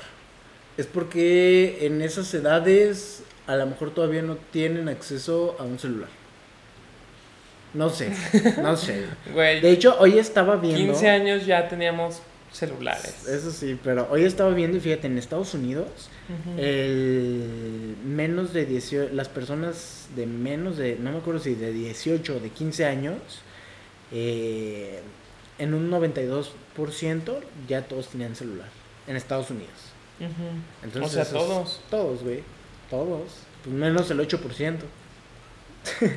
[0.76, 6.08] es porque en esas edades a lo mejor todavía no tienen acceso a un celular.
[7.74, 8.10] No sé,
[8.62, 9.04] no sé.
[9.32, 10.78] Güey, De hecho, hoy estaba viendo.
[10.78, 12.22] 15 años ya teníamos
[12.56, 13.26] celulares.
[13.28, 16.08] Eso sí, pero hoy estaba viendo y fíjate, en Estados Unidos,
[16.56, 22.36] el menos de 18, las personas de menos de, no me acuerdo si de 18
[22.36, 23.16] o de 15 años,
[24.12, 25.00] eh,
[25.58, 26.50] en un 92%
[27.68, 28.68] ya todos tenían celular
[29.06, 29.92] en Estados Unidos.
[30.82, 31.80] Entonces, o sea, todos.
[31.90, 32.42] Todos, güey.
[32.90, 33.32] Todos.
[33.62, 34.78] Pues menos el 8%.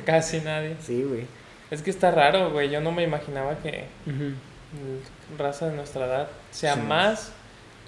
[0.04, 0.76] Casi nadie.
[0.80, 1.26] Sí, güey.
[1.70, 2.70] Es que está raro, güey.
[2.70, 3.86] Yo no me imaginaba que
[5.38, 6.80] raza de nuestra edad sea Sí.
[6.82, 7.32] más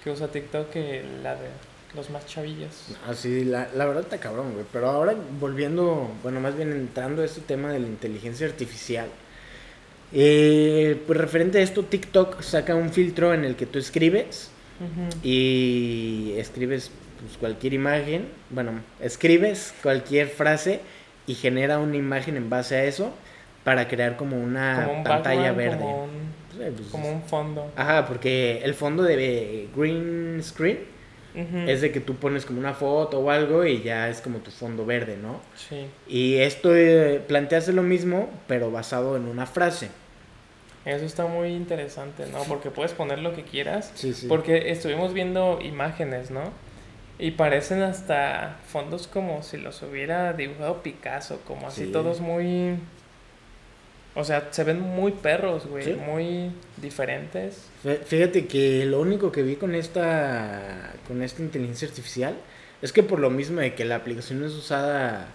[0.02, 1.48] que usa TikTok que la de
[1.94, 2.88] los más chavillos.
[3.08, 4.64] Así, la, la verdad está cabrón, güey.
[4.72, 9.06] Pero ahora volviendo, bueno, más bien entrando a este tema de la inteligencia artificial.
[10.14, 14.50] eh, pues referente a esto, TikTok saca un filtro en el que tú escribes
[15.22, 16.90] y escribes
[17.20, 20.80] pues, cualquier imagen, bueno, escribes cualquier frase
[21.26, 23.12] y genera una imagen en base a eso
[23.64, 25.78] para crear como una como un pantalla verde.
[25.78, 27.70] Como un, Sí, pues, como un fondo.
[27.76, 30.92] Ajá, porque el fondo de green screen
[31.66, 34.50] es de que tú pones como una foto o algo y ya es como tu
[34.50, 35.40] fondo verde, ¿no?
[35.56, 35.86] Sí.
[36.06, 37.22] Y esto eh,
[37.72, 39.88] lo mismo, pero basado en una frase.
[40.84, 42.42] Eso está muy interesante, ¿no?
[42.44, 43.92] Porque puedes poner lo que quieras.
[43.94, 44.26] Sí, sí.
[44.26, 46.42] Porque estuvimos viendo imágenes, ¿no?
[47.18, 51.92] Y parecen hasta fondos como si los hubiera dibujado Picasso, como así Sí.
[51.92, 52.76] todos muy...
[54.14, 55.92] O sea, se ven muy perros, güey, Sí.
[55.94, 57.68] muy diferentes.
[57.84, 62.34] Fí- Fíjate que lo único que vi con esta con esta inteligencia artificial
[62.82, 65.28] es que por lo mismo de que la aplicación es usada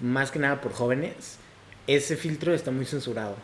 [0.00, 1.38] más que nada por jóvenes,
[1.86, 3.36] ese filtro está muy censurado.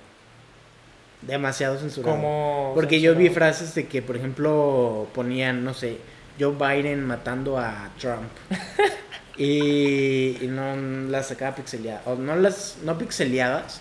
[1.22, 2.16] Demasiado censurado.
[2.16, 2.72] Como...
[2.74, 5.98] Porque yo vi frases de que, por ejemplo, ponían, no sé,
[6.38, 8.30] Joe Biden matando a Trump.
[9.36, 10.76] y, y no
[11.10, 12.06] las sacaba pixeleadas.
[12.06, 13.80] O no las, no pixeleadas,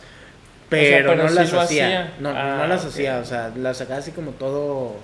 [0.70, 1.86] pero, pero no sí las hacía.
[1.86, 2.14] hacía.
[2.20, 4.96] No, Ah, no las hacía, o sea, las sacaba así como todo,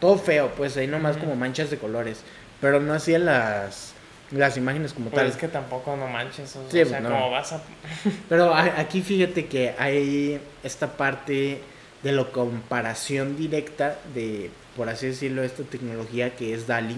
[0.00, 2.22] todo feo, pues ahí nomás como manchas de colores.
[2.60, 3.92] Pero no hacía las,
[4.30, 5.30] las imágenes como Pues tal.
[5.30, 7.10] es que tampoco no manches, o, Sí, o sea, no.
[7.10, 7.60] como vas a...
[8.28, 11.60] Pero aquí fíjate que hay esta parte
[12.02, 16.96] de la comparación directa de, por así decirlo, esta tecnología que es DALI,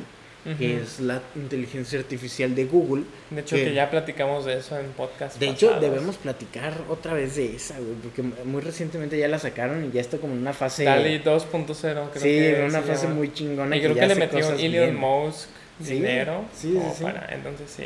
[0.59, 0.83] que Ujú.
[0.83, 3.03] es la inteligencia artificial de Google.
[3.31, 5.91] De hecho, que- que ya platicamos de eso en podcast De hecho, pasados.
[5.91, 10.01] debemos platicar otra vez de esa, güey, porque muy recientemente ya la sacaron y ya
[10.01, 10.85] está como en una fase...
[10.85, 13.17] DALI 2.0, creo sí, que en una se fase llama.
[13.17, 13.77] muy chingona.
[13.77, 14.95] Y creo ya que le metió Elon.
[14.97, 15.49] Musk
[15.83, 16.45] Sí, dinero.
[16.55, 17.03] sí, sí, sí.
[17.05, 17.85] para- entonces sí.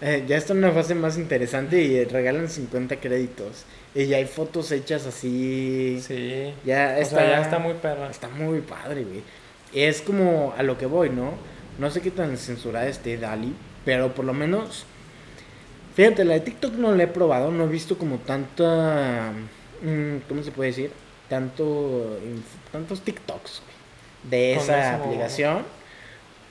[0.00, 3.64] Eh, ya está en una fase más interesante y regalan 50 créditos.
[3.94, 6.00] Y ya hay fotos hechas así...
[6.06, 6.52] Sí.
[6.64, 8.10] Ya O está, sea, ya está muy perra.
[8.10, 9.22] Está muy padre, güey.
[9.74, 11.32] Es como a lo que voy, ¿no?
[11.78, 13.52] No sé qué tan censurada esté Dali,
[13.84, 14.84] pero por lo menos.
[15.94, 19.32] Fíjate, la de TikTok no la he probado, no he visto como tanta.
[19.82, 20.90] mm, ¿Cómo se puede decir?
[21.28, 22.18] Tanto.
[22.72, 25.62] Tantos TikToks, güey, De esa eso- aplicación.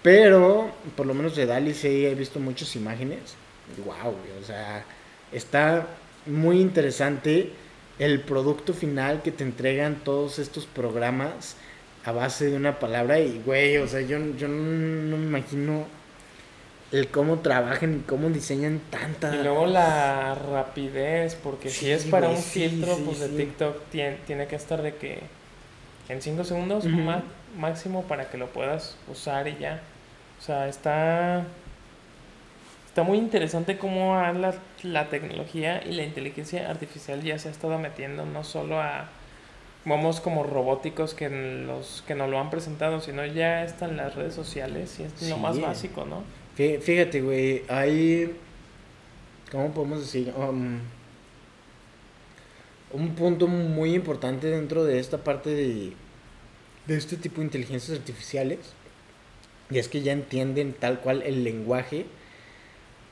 [0.02, 3.36] Pero, por lo menos de Dali sí he visto muchas imágenes.
[3.84, 4.84] Wow, güey, o sea,
[5.32, 5.88] está
[6.28, 7.52] muy interesante
[7.98, 11.56] el producto final que te entregan todos estos programas
[12.06, 15.88] a base de una palabra y, güey, o sea, yo, yo no, no me imagino
[16.92, 19.32] el cómo trabajan y cómo diseñan tanta...
[19.32, 23.30] Y luego la rapidez, porque si es para güey, un sí, filtro sí, pues de.
[23.30, 25.20] TikTok, tiene, tiene que estar de que
[26.10, 27.24] en 5 segundos ma-
[27.58, 29.82] máximo para que lo puedas usar y ya.
[30.40, 31.46] O sea, está
[32.88, 37.78] está muy interesante cómo la, la tecnología y la inteligencia artificial ya se ha estado
[37.80, 39.10] metiendo no solo a
[39.86, 44.16] vamos como robóticos que los que nos lo han presentado, sino ya está en las
[44.16, 46.24] redes sociales y es lo más básico, ¿no?
[46.58, 48.36] Fí- Fíjate, güey, hay.
[49.52, 50.34] ¿Cómo podemos decir?
[50.36, 50.80] Um,
[52.94, 55.94] un punto muy importante dentro de esta parte de,
[56.88, 58.60] de este tipo de inteligencias artificiales.
[59.70, 62.06] Y es que ya entienden tal cual el lenguaje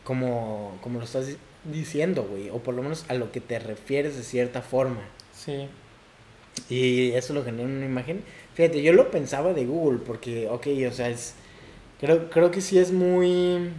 [0.03, 2.49] como, como lo estás di- diciendo, güey.
[2.49, 5.01] O por lo menos a lo que te refieres de cierta forma.
[5.33, 5.67] Sí.
[6.69, 8.23] Y eso lo genera en una imagen.
[8.53, 11.35] Fíjate, yo lo pensaba de Google, porque, ok, o sea, es.
[11.99, 13.71] Creo, creo que sí es muy.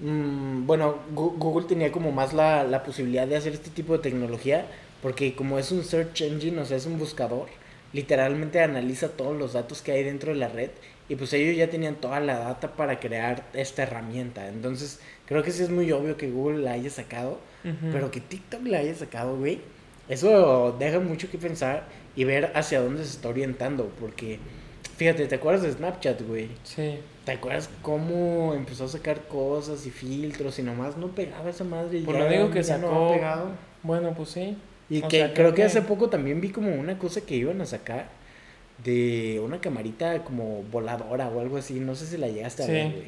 [0.00, 4.66] mm, bueno, Google tenía como más la, la posibilidad de hacer este tipo de tecnología,
[5.02, 7.48] porque como es un search engine, o sea, es un buscador,
[7.92, 10.70] literalmente analiza todos los datos que hay dentro de la red.
[11.08, 14.46] Y pues ellos ya tenían toda la data para crear esta herramienta.
[14.46, 17.40] Entonces, creo que sí es muy obvio que Google la haya sacado.
[17.92, 19.60] Pero que TikTok la haya sacado, güey.
[20.10, 21.84] Eso deja mucho que pensar
[22.16, 23.90] y ver hacia dónde se está orientando.
[24.00, 24.38] Porque,
[24.96, 26.48] fíjate, ¿te acuerdas de Snapchat, güey?
[26.64, 26.98] Sí.
[27.24, 32.00] ¿Te acuerdas cómo empezó a sacar cosas y filtros y nomás no pegaba esa madre?
[32.00, 33.48] Por ya- lo digo que ya no sacó- ha pegado?
[33.82, 34.56] Bueno, pues sí.
[34.88, 37.36] Y o que sea, creo que que- hace poco también vi como una cosa que
[37.36, 38.08] iban a sacar
[38.84, 41.78] de una camarita como voladora o algo así.
[41.78, 43.04] No sé si la llegaste a ver, güey.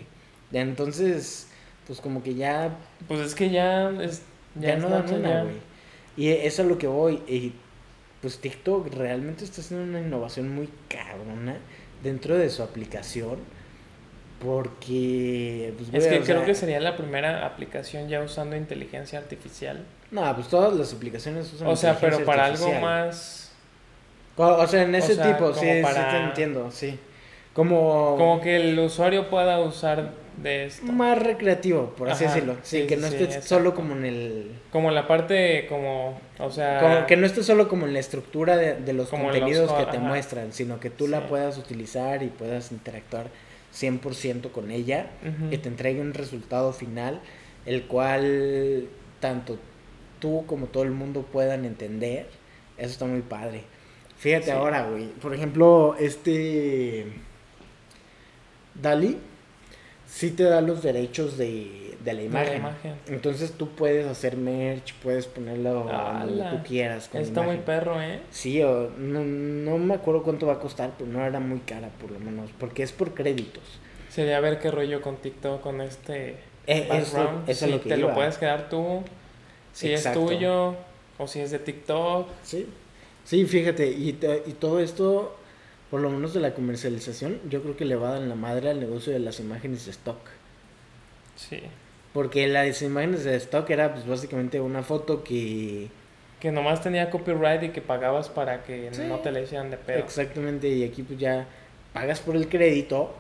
[0.53, 1.49] Ya, Entonces,
[1.87, 2.77] pues como que ya
[3.09, 4.23] Pues es que ya es
[4.55, 5.72] ya, no dan una, ya- güey.
[6.17, 7.23] Y eso es lo que voy.
[7.27, 7.53] Y
[8.21, 11.57] pues TikTok realmente está haciendo una innovación muy cabrona
[12.03, 13.39] dentro de su aplicación.
[14.41, 19.85] Porque, pues, Es que creo sea, que sería la primera aplicación ya usando inteligencia artificial.
[20.11, 23.53] No, pues todas las aplicaciones usan O sea, pero para algo más
[24.37, 26.99] O, o sea, en o ese sea, tipo, sí, sí para- te entiendo, sí.
[27.53, 30.91] Como, como que el usuario pueda usar de esto.
[30.93, 32.57] más recreativo, por así Ajá, decirlo.
[32.63, 34.53] Sí, sí, que no sí, esté solo como en el...
[34.71, 38.57] Como la parte como, o sea, Como que no esté solo como en la estructura
[38.57, 40.07] de, de los en contenidos los que te ajá.
[40.07, 43.27] muestran, sino que tú la puedas utilizar y puedas interactuar
[43.75, 45.53] 100% con ella Ujú.
[45.53, 47.21] y te entregue un resultado final,
[47.67, 48.89] el cual
[49.21, 49.59] tanto
[50.19, 52.27] tú como todo el mundo puedan entender.
[52.79, 53.63] Eso está muy padre.
[54.19, 55.07] Fíjate ahora, güey.
[55.09, 57.07] Por ejemplo, este
[58.75, 59.19] Dali
[60.15, 62.51] sí te da los derechos de, de la imagen.
[62.51, 62.95] la imagen.
[63.09, 66.51] Entonces tú puedes hacer merch, puedes ponerlo donde ¡Hala!
[66.51, 67.09] tú quieras.
[67.09, 68.21] Con Está muy perro, ¿eh?
[68.31, 71.89] Sí, o, no, no me acuerdo cuánto va a costar, pero no era muy cara
[72.01, 73.63] por lo menos, porque es por créditos.
[74.11, 77.49] Sería ver qué rollo con TikTok con este Eh, eso, background.
[77.49, 78.09] eso es si lo que te iba.
[78.11, 79.01] lo puedes quedar tú,
[79.73, 80.21] si Exacto.
[80.21, 80.77] es tuyo
[81.19, 82.29] o si es de TikTok.
[82.43, 82.67] Sí,
[83.25, 84.11] sí, fíjate, y,
[84.47, 85.37] y todo esto,
[85.93, 88.71] por lo menos de la comercialización, yo creo que le va a dar la madre
[88.71, 90.19] al negocio de las imágenes de stock.
[91.37, 91.61] Sí.
[92.15, 95.89] Porque las imágenes de stock era pues básicamente una foto que...
[96.41, 99.03] Que nomás tenía copyright y que pagabas para que Sí.
[99.07, 99.99] no te le hicieran de pedo.
[99.99, 101.47] Exactamente, y aquí pues ya
[101.93, 103.15] pagas por el crédito,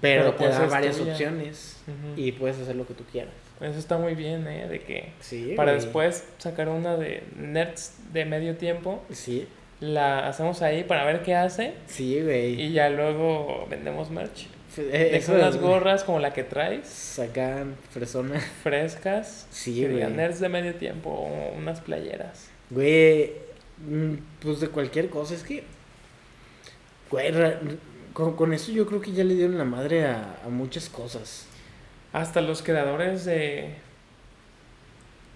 [0.00, 1.12] pero, Pero, te pues, da varias tuya.
[1.12, 1.76] opciones
[2.16, 3.32] y puedes hacer lo que tú quieras.
[3.60, 4.68] Eso está muy bien, ¿eh?
[4.68, 5.82] De que Sí, para güey.
[5.84, 9.46] después sacar una de nerds de medio tiempo, Sí,
[9.80, 12.60] la hacemos ahí para ver qué hace sí, güey.
[12.60, 14.46] y ya luego vendemos merch.
[14.76, 18.38] Eh, eso unas es- gorras como la que traes, Sacan persona.
[18.62, 20.04] frescas, Sí, güey.
[20.12, 22.48] nerds de medio tiempo o unas playeras.
[22.70, 23.32] Güey,
[23.78, 25.64] mm, pues de cualquier cosa, es que.
[27.10, 27.32] Güey,
[28.12, 31.46] con, con eso yo creo que ya le dieron la madre a, a muchas cosas.
[32.12, 33.74] Hasta los creadores de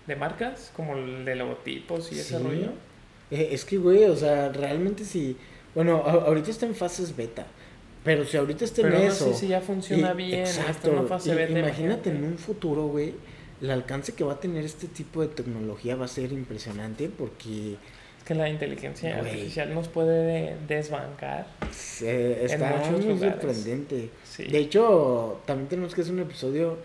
[0.07, 2.42] de marcas, como el de logotipos y ese Sí.
[2.42, 2.72] rollo.
[3.33, 5.37] Eh, es que, güey, o sea, realmente si.
[5.75, 7.47] Bueno, a- ahorita está en fases beta.
[8.05, 9.33] Pero si ahorita está Pero en no eso.
[9.33, 10.90] si ya funciona y- bien, está exacto.
[10.97, 11.59] en fase y- beta.
[11.59, 13.14] imagínate en un futuro, güey.
[13.62, 17.77] El alcance que va a tener este tipo de tecnología va a ser impresionante porque
[18.18, 19.31] Es que la inteligencia Güey.
[19.33, 21.47] artificial nos puede desbancar.
[21.73, 23.35] se- está muchos muy lugares.
[23.40, 24.11] sorprendente.
[24.25, 24.45] Sí.
[24.45, 26.79] De hecho, también tenemos que hacer un episodio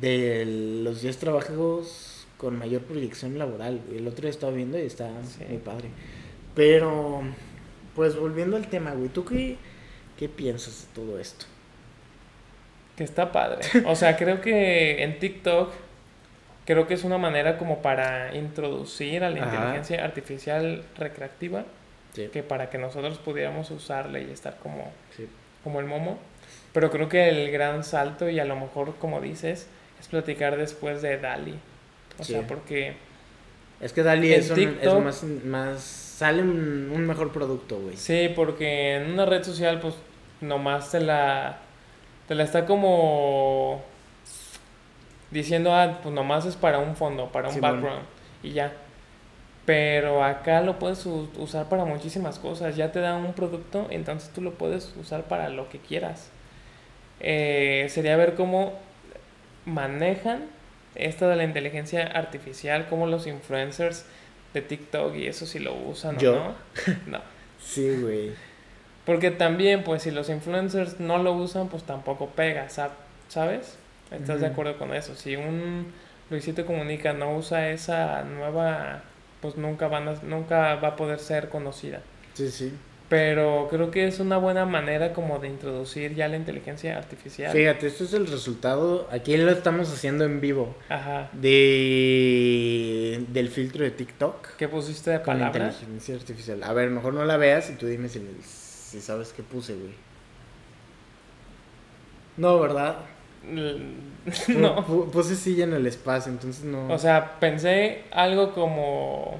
[0.00, 0.44] de
[0.82, 3.80] los 10 trabajos con mayor proyección laboral.
[3.94, 5.44] El otro día estaba viendo y está Sí.
[5.46, 5.88] muy padre.
[6.54, 7.20] Pero,
[7.94, 9.56] pues volviendo al tema, güey, ¿tú qué,
[10.18, 11.44] qué piensas de todo esto?
[12.96, 13.60] Que está padre.
[13.86, 15.70] O sea, creo que en TikTok,
[16.64, 19.54] creo que es una manera como para introducir a la Ajá.
[19.56, 21.64] inteligencia artificial recreativa,
[22.14, 22.28] Sí.
[22.32, 25.28] que para que nosotros pudiéramos usarla y estar como, Sí.
[25.62, 26.18] como el momo.
[26.72, 29.68] Pero creo que el gran salto, y a lo mejor, como dices,
[30.00, 31.54] es platicar después de Dali.
[32.20, 32.32] O Sí.
[32.34, 32.94] sea, porque
[33.80, 35.80] Es que Dali es, un, es TikTok- más, más...
[35.80, 37.96] Sale un, un mejor producto, güey.
[37.96, 39.94] Sí, porque en una red social, pues,
[40.42, 41.56] nomás te la,
[42.28, 43.82] te la está como
[45.30, 48.02] diciendo, ah, pues nomás es para un fondo, para un background,
[48.42, 48.72] y ya.
[49.64, 52.76] Pero acá lo puedes usar para muchísimas cosas.
[52.76, 56.30] Ya te dan un producto, entonces tú lo puedes usar para lo que quieras.
[57.20, 58.74] Eh, sería ver cómo
[59.66, 60.44] manejan
[60.94, 64.04] esta de la inteligencia artificial, cómo los influencers
[64.54, 66.32] de TikTok y eso si lo usan Yo.
[66.32, 66.54] o no.
[67.06, 67.20] No.
[67.60, 68.32] Sí, güey.
[69.04, 72.90] Porque también, pues, si los influencers no lo usan, pues tampoco pega, sa-
[73.28, 73.76] ¿sabes?
[74.10, 75.14] ¿Estás de acuerdo con eso?
[75.14, 75.92] Si un
[76.30, 79.02] Luisito Comunica no usa esa nueva,
[79.40, 82.00] pues nunca, van a- nunca va a poder ser conocida.
[82.34, 82.72] Sí, sí.
[83.10, 87.52] Pero creo que es una buena manera como de introducir ya la inteligencia artificial.
[87.52, 89.08] Fíjate, este es el resultado.
[89.10, 90.74] Aquí lo estamos haciendo en vivo.
[90.88, 91.28] Ajá.
[91.32, 94.54] De, del filtro de TikTok.
[94.56, 95.66] ¿Qué pusiste de Con palabra?
[95.66, 96.62] inteligencia artificial.
[96.62, 99.92] A ver, mejor no la veas y tú dime si, si sabes qué puse, güey.
[102.36, 102.96] No, ¿verdad?
[104.48, 104.86] No.
[104.86, 106.88] pu- Puse silla en el espacio, entonces no.
[106.92, 109.38] O sea, pensé algo como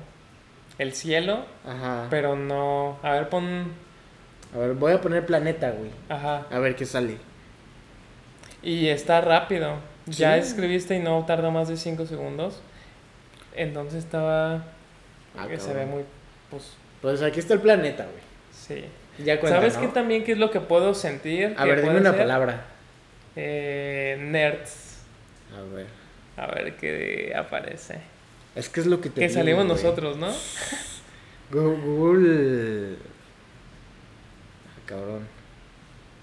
[0.80, 2.06] el cielo, Ajá.
[2.10, 2.98] pero no.
[3.02, 3.72] A ver, pon.
[4.54, 5.90] A ver, voy a poner planeta, güey.
[6.08, 6.46] Ajá.
[6.50, 7.18] A ver qué sale.
[8.62, 9.76] Y está rápido.
[10.06, 12.60] Ya escribiste y no tarda más de 5 segundos.
[13.54, 14.64] Entonces estaba.
[15.38, 16.04] Ah, que se ve muy.
[16.50, 18.22] Pues Pues aquí está el planeta, güey.
[18.52, 18.84] sí.
[19.22, 19.82] Ya cuenta, ¿Sabes ¿no?
[19.82, 21.54] qué también qué es lo que puedo sentir?
[21.58, 22.18] A ver, dime una ser?
[22.20, 22.64] palabra.
[23.36, 25.02] Eh, nerds.
[25.54, 25.86] A ver.
[26.38, 28.00] A ver qué aparece.
[28.60, 29.76] Es que es lo que te Que digo, salimos güey.
[29.76, 30.28] nosotros, ¿no?
[31.50, 32.96] Google.
[34.66, 35.26] Ah, cabrón.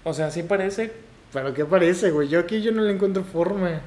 [0.04, 0.92] O sea, sí parece.
[1.32, 2.28] ¿Pero qué parece, güey?
[2.28, 3.80] Yo aquí yo no le encuentro forma.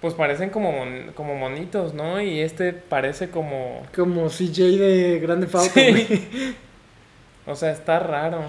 [0.00, 2.20] Pues parecen como, mon- como monitos, ¿no?
[2.20, 3.82] Y este parece como.
[3.94, 6.56] Como CJ de Grande Auto, Sí.
[7.46, 8.44] O sea, está raro.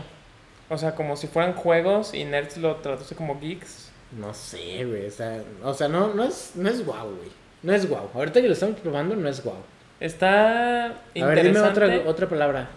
[0.69, 3.89] O sea, como si fueran juegos y nerds lo traduce como geeks.
[4.17, 5.07] No sé, güey.
[5.07, 7.29] O sea, o sea no, no es, no es guau, güey.
[7.63, 8.09] No es guau.
[8.13, 9.55] Ahorita que lo estamos probando, no es guau.
[9.99, 11.69] Está A ver, dime interesante.
[11.99, 12.67] otra, otra palabra.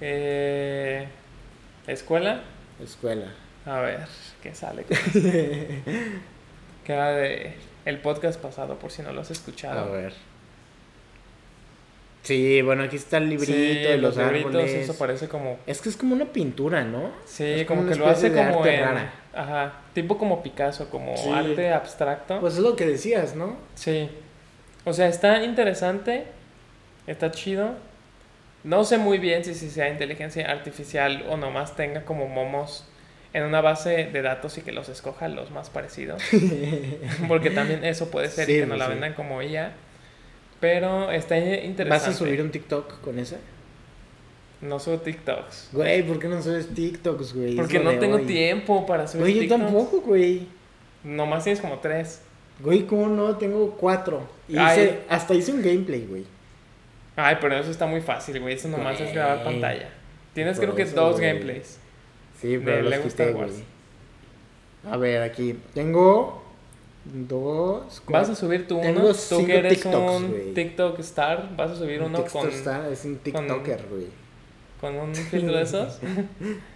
[0.00, 1.06] Eh,
[1.86, 2.40] escuela.
[2.82, 3.26] Escuela.
[3.64, 4.00] A ver,
[4.42, 4.82] ¿qué sale?
[4.82, 5.18] con esto?
[6.84, 7.54] que era de
[7.86, 9.92] el podcast pasado, por si no lo has A escuchado.
[9.92, 10.12] ver.
[12.22, 14.72] Sí, bueno, aquí está el librito Sí, de los, libritos, árboles.
[14.74, 15.58] eso parece como...
[15.66, 17.10] Es que es como una pintura, ¿no?
[17.26, 18.80] Sí, Es como, una que lo hace de como arte en...
[18.82, 19.12] rara.
[19.34, 21.28] Ajá, tipo como Picasso, como Sí.
[21.30, 22.40] arte abstracto.
[22.40, 23.58] Pues es lo que decías, ¿no?
[23.74, 24.08] Sí.
[24.84, 26.24] O sea, está interesante,
[27.06, 27.74] está chido.
[28.62, 32.86] No sé muy bien si, si sea inteligencia artificial o nomás tenga como momos
[33.34, 36.22] en una base de datos y que los escoja los más parecidos.
[37.28, 38.90] Porque también eso puede ser y que pues la sí.
[38.92, 39.72] vendan como ella.
[40.60, 41.84] Pero está interesante.
[41.84, 43.36] ¿Vas a subir un TikTok con esa?
[44.60, 45.70] No subo TikToks.
[45.72, 47.56] Güey, ¿por qué no subes TikToks, güey?
[47.56, 48.24] Porque no tengo hoy.
[48.24, 49.62] tiempo para subir Güey, yo TikToks.
[49.62, 50.46] tampoco, güey.
[51.02, 52.22] Nomás tienes como tres.
[52.60, 53.36] Güey, ¿cómo no?
[53.36, 54.22] Tengo cuatro.
[54.48, 56.24] Y hice- hasta hice un gameplay, güey.
[57.16, 58.54] Ay, pero eso está muy fácil, güey.
[58.54, 59.52] Eso nomás es grabar Güey.
[59.52, 59.88] pantalla.
[60.34, 61.26] Tienes creo que eso, dos güey.
[61.28, 61.78] gameplays.
[62.40, 63.52] Sí, De pero los Lego quité, Star Wars.
[63.52, 63.64] güey.
[64.92, 65.58] A ver, aquí.
[65.74, 66.42] Tengo
[67.04, 68.02] dos.
[68.08, 70.54] Vas a subir tú Tengo uno, tú cinco que eres TikToks, un güey.
[70.54, 74.06] TikTok star, vas a subir Un uno TikTok con, está- es un TikToker, güey.
[74.80, 75.98] con un filtro de esos.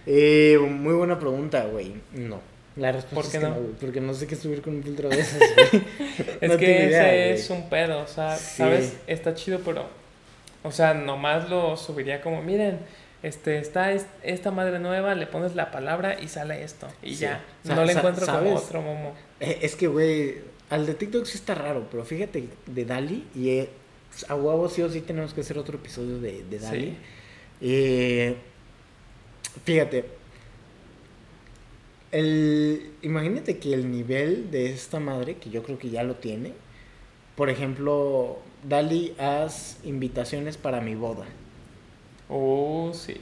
[0.05, 1.93] Eh, muy buena pregunta, güey.
[2.13, 2.39] No.
[2.79, 3.55] La respuesta ¿Por es que no?
[3.79, 5.83] Porque no sé qué subir con un filtro de esos, güey.
[6.41, 8.57] es No que ese idea, es un pedo, o sea, Sí.
[8.57, 8.93] ¿sabes?
[9.07, 9.85] Está chido, pero,
[10.63, 12.79] o sea, nomás lo subiría como, miren,
[13.21, 17.21] este, está es- esta madre nueva, le pones la palabra y sale esto, y Sí.
[17.21, 17.43] ya.
[17.65, 18.53] No le encuentro como ¿sabes?
[18.55, 19.13] otro momo.
[19.41, 20.35] Eh, es que, güey,
[20.69, 23.69] al de TikTok sí está raro, pero fíjate de Dali y eh,
[24.29, 26.85] a huevo sí o sí tenemos que hacer otro episodio de, de Dali.
[26.91, 26.97] Sí.
[27.61, 28.35] Eh,
[29.65, 30.05] fíjate,
[32.11, 36.53] el, imagínate que el nivel de esta madre, que yo creo que ya lo tiene,
[37.35, 41.25] por ejemplo, Dali, haz invitaciones para mi boda.
[42.29, 43.15] Oh, sí.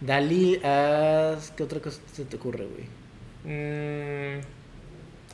[0.00, 1.50] Dali, haz...
[1.52, 2.86] ¿Qué otra cosa se te ocurre, güey?
[3.44, 4.40] Mm,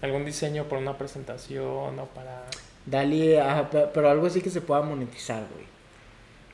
[0.03, 2.47] algún diseño para una presentación o para...
[2.87, 5.67] Dali, ajá, pe- pero algo así que se pueda monetizar, güey.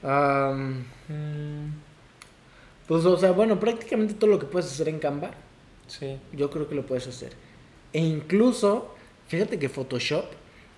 [0.03, 1.71] Mm,
[2.87, 5.31] pues, o sea, bueno, prácticamente todo lo que puedes hacer en Canva,
[5.91, 6.17] sí.
[6.33, 7.33] yo creo que lo puedes hacer.
[7.93, 8.95] E incluso,
[9.29, 10.25] fíjate que Photoshop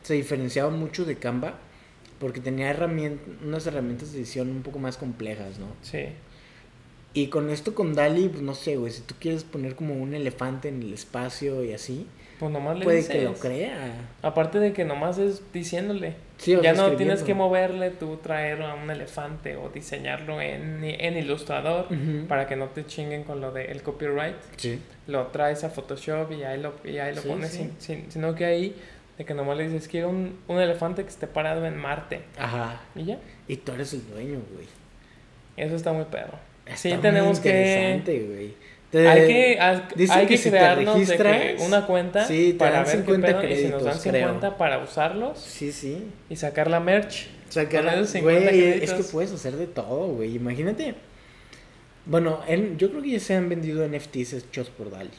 [0.03, 1.59] se diferenciaba mucho de Canva
[2.19, 5.67] porque tenía herramien- unas herramientas de edición un poco más complejas, ¿no?
[5.83, 6.07] Sí.
[7.15, 10.15] Y con esto, con Dali, pues no sé, güey, si tú quieres poner como un
[10.15, 12.07] elefante en el espacio y así,
[12.43, 13.15] Pues nomás le puede dices.
[13.15, 13.93] que lo crea.
[14.21, 16.15] Aparte de que nomás es diciéndole.
[16.39, 20.83] Sí, o ya no tienes que moverle, tú traer a un elefante o diseñarlo en,
[20.83, 22.27] en Illustrator Ujú.
[22.27, 24.35] para que no te chinguen con lo del copyright.
[24.57, 24.81] Sí.
[25.07, 27.51] Lo traes a Photoshop y ahí lo, y ahí lo Sí, pones.
[27.53, 27.59] sí.
[27.59, 28.75] sin- sin- sino que ahí,
[29.19, 32.23] de que nomás le dices, quiero un, un elefante que esté parado en Marte.
[32.37, 32.81] Ajá.
[32.97, 33.19] Y ya.
[33.47, 34.67] Y tú eres el dueño, güey.
[35.57, 36.41] Eso está muy perro.
[36.75, 38.03] sí, Está muy tenemos que.
[38.05, 38.55] güey.
[38.93, 42.27] Te- Hay que, hay, dicen hay que que, si te crearnos de que una cuenta
[42.27, 44.29] sí, para ver 50 qué pedo, y si nos dan créditos, creo.
[44.35, 46.05] 50 para usarlos Sí, sí.
[46.29, 47.29] y sacar la merch.
[47.51, 49.07] O Con la- esos 50 güey, es créditos.
[49.07, 50.37] que puedes hacer de todo, güey.
[50.37, 50.95] Imagínate.
[52.05, 55.11] Bueno, en- yo creo que ya se han vendido NFTs hechos por Dali.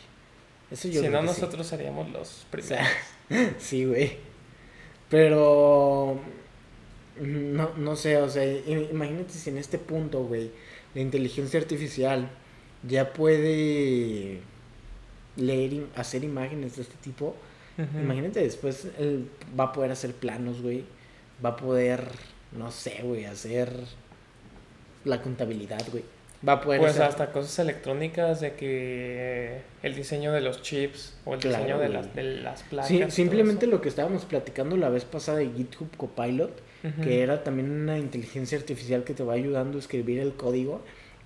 [0.72, 1.42] Eso yo si creo no, que sí.
[1.42, 2.78] nosotros seríamos los O primeros.
[2.78, 2.88] sea,
[3.60, 4.18] sí, güey.
[5.10, 6.20] Pero
[7.22, 10.52] no, no sé, o sea, imagínate si en este punto, güey,
[10.96, 12.30] la inteligencia artificial
[12.88, 14.40] ya puede
[15.36, 17.36] leer, hacer imágenes de este tipo.
[17.78, 19.28] Imagínate después él
[19.60, 20.84] va a poder hacer planos, güey.
[21.44, 22.04] Va a poder,
[22.52, 23.72] no sé, güey, hacer
[25.06, 26.04] la contabilidad, güey.
[26.48, 27.04] Va a poder Pues hacer...
[27.04, 31.90] hasta cosas electrónicas de que el diseño de los chips o el Claro, diseño de
[31.90, 32.90] las, de las placas.
[32.90, 36.52] Sí, simplemente lo que estábamos platicando la vez pasada de GitHub Copilot,
[37.02, 40.82] que era también una inteligencia artificial que te va ayudando a escribir el código.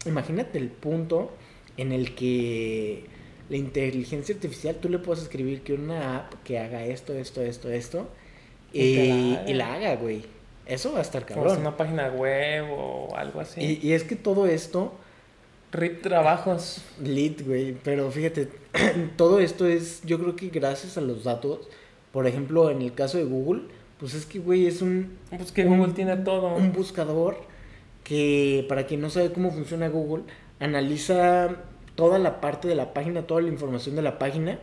[0.05, 1.32] Imagínate el punto
[1.78, 3.05] en el que
[3.49, 7.69] la inteligencia artificial tú le puedes escribir que una app que haga esto, esto, esto,
[7.71, 8.09] esto
[8.73, 9.49] Y te la y, haga.
[9.49, 10.23] y la haga, güey.
[10.65, 11.59] Eso va a estar O cabrón.
[11.61, 13.61] una página web o algo así.
[13.82, 14.93] Y, y es que todo esto,
[15.71, 16.82] RIP trabajos.
[17.01, 18.49] lit, güey, pero fíjate,
[19.15, 21.69] todo esto es, yo creo que gracias a los datos,
[22.11, 23.61] por ejemplo, en el caso de Google,
[23.99, 26.53] pues es que, güey, es un, Pues que Un- Google tiene todo.
[26.55, 27.38] un buscador
[28.03, 30.23] que, para quien no sabe cómo funciona Google,
[30.60, 31.49] analiza
[31.95, 34.60] toda la parte de la página, toda la información de la página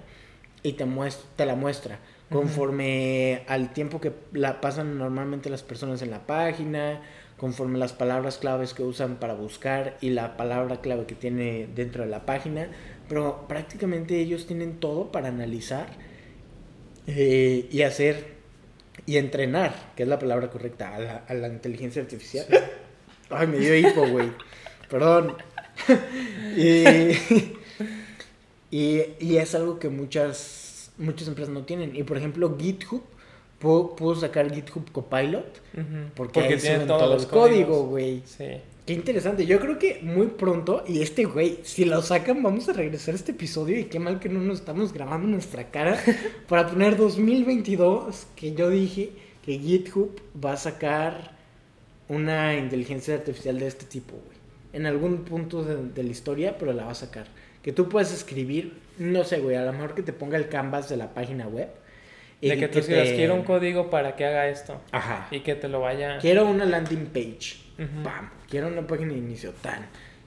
[0.62, 1.98] y te, muestra, te la muestra
[2.30, 7.00] conforme al tiempo que la pasan normalmente las personas en la página,
[7.36, 12.02] conforme las palabras claves que usan para buscar y la palabra clave que tiene dentro
[12.02, 12.68] de la página,
[13.08, 15.86] pero prácticamente ellos tienen todo para analizar
[17.06, 18.34] eh, y hacer
[19.06, 22.46] y entrenar, que es la palabra correcta, a la, a la inteligencia artificial.
[23.30, 24.30] Ay, me dio hipo, güey.
[24.88, 25.36] Perdón.
[26.56, 27.12] y,
[28.76, 31.94] y, y es algo que muchas, muchas empresas no tienen.
[31.96, 33.02] Y por ejemplo, GitHub
[33.58, 35.62] pudo, pudo sacar GitHub Copilot
[36.14, 37.88] porque, ahí tiene todos todo los el código, códigos.
[37.88, 38.22] güey.
[38.24, 38.44] Sí.
[38.86, 39.46] Qué interesante.
[39.46, 43.16] Yo creo que muy pronto, y este güey, si lo sacan, vamos a regresar a
[43.16, 43.78] este episodio.
[43.78, 45.98] Y qué mal que no nos estamos grabando nuestra cara
[46.48, 48.26] para poner 2022.
[48.36, 49.12] Que yo dije
[49.42, 51.34] que GitHub va a sacar
[52.08, 54.33] una inteligencia artificial de este tipo, güey.
[54.74, 57.26] En algún punto de, de la historia, pero la va a sacar.
[57.62, 60.88] Que tú puedes escribir, no sé, güey, a lo mejor que te ponga el canvas
[60.90, 61.68] de la página web.
[62.42, 64.80] y De que tú te- quiero un código para que haga esto.
[64.92, 65.28] Ajá.
[65.30, 66.18] Y que te lo vaya.
[66.18, 67.56] Quiero una landing page.
[68.02, 68.30] Pam.
[68.50, 69.52] Quiero una página de inicio.
[69.62, 69.86] Tan.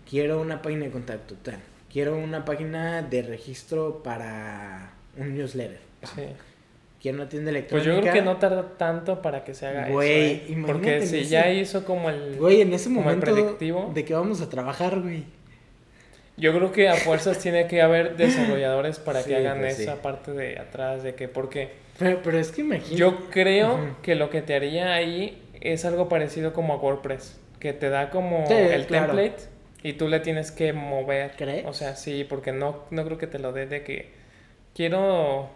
[0.09, 1.35] Quiero una página de contacto.
[1.35, 1.59] Tan.
[1.91, 5.79] Quiero una página de registro para un newsletter.
[6.01, 6.11] pam.
[6.15, 6.21] Sí.
[7.07, 7.91] Quiero una tienda Pues electrónica.
[7.95, 10.19] yo creo que no tarda tanto para que se haga Güey, eso.
[10.19, 10.45] ¿eh?
[10.49, 12.35] imagínate Porque si ese- ya hizo como el.
[12.37, 13.91] Güey, en ese momento predictivo.
[13.93, 15.23] de que vamos a trabajar, güey.
[16.37, 19.83] Yo creo que a fuerzas tiene que haber desarrolladores para Sí, que hagan pues sí.
[19.83, 22.95] esa parte de atrás de que porque Pero, pero es que imagínate.
[22.95, 23.83] yo creo Ujú.
[24.03, 28.09] que lo que te haría ahí es algo parecido como a WordPress, que te da
[28.11, 29.13] como Sí, el claro.
[29.15, 29.43] template
[29.81, 31.31] y tú le tienes que mover.
[31.37, 31.65] ¿Crees?
[31.65, 34.11] O sea, sí, porque no no creo que te lo dé de que
[34.75, 35.49] quiero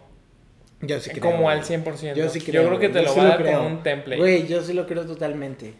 [0.82, 1.22] Yo sí creo.
[1.22, 2.14] como al 100%.
[2.14, 2.66] Yo sí creo.
[2.66, 3.58] creo que te Yo lo va a dar creo.
[3.58, 4.20] como un template.
[4.20, 5.74] Güey, yo sí lo creo totalmente.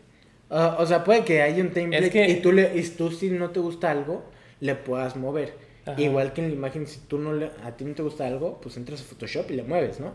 [0.49, 3.11] Ah, o sea, puede que haya un template Es que- y tú, le, y tú
[3.11, 4.25] si no te gusta algo,
[4.61, 5.55] le puedas mover.
[5.85, 6.01] Ajá.
[6.01, 8.61] Igual que en la imagen, si tú no le, a ti no te gusta algo,
[8.61, 10.13] pues entras a Photoshop y le mueves, ¿no?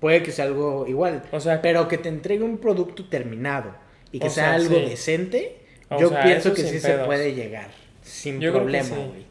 [0.00, 1.22] Puede que sea algo igual.
[1.32, 3.74] O sea, Pero que te entregue un producto terminado
[4.12, 4.84] y que sea, sea, algo sí.
[4.90, 5.58] decente,
[5.88, 7.70] O yo sea, pienso que sí se puede llegar.
[8.02, 9.25] Sin Yo problema, güey.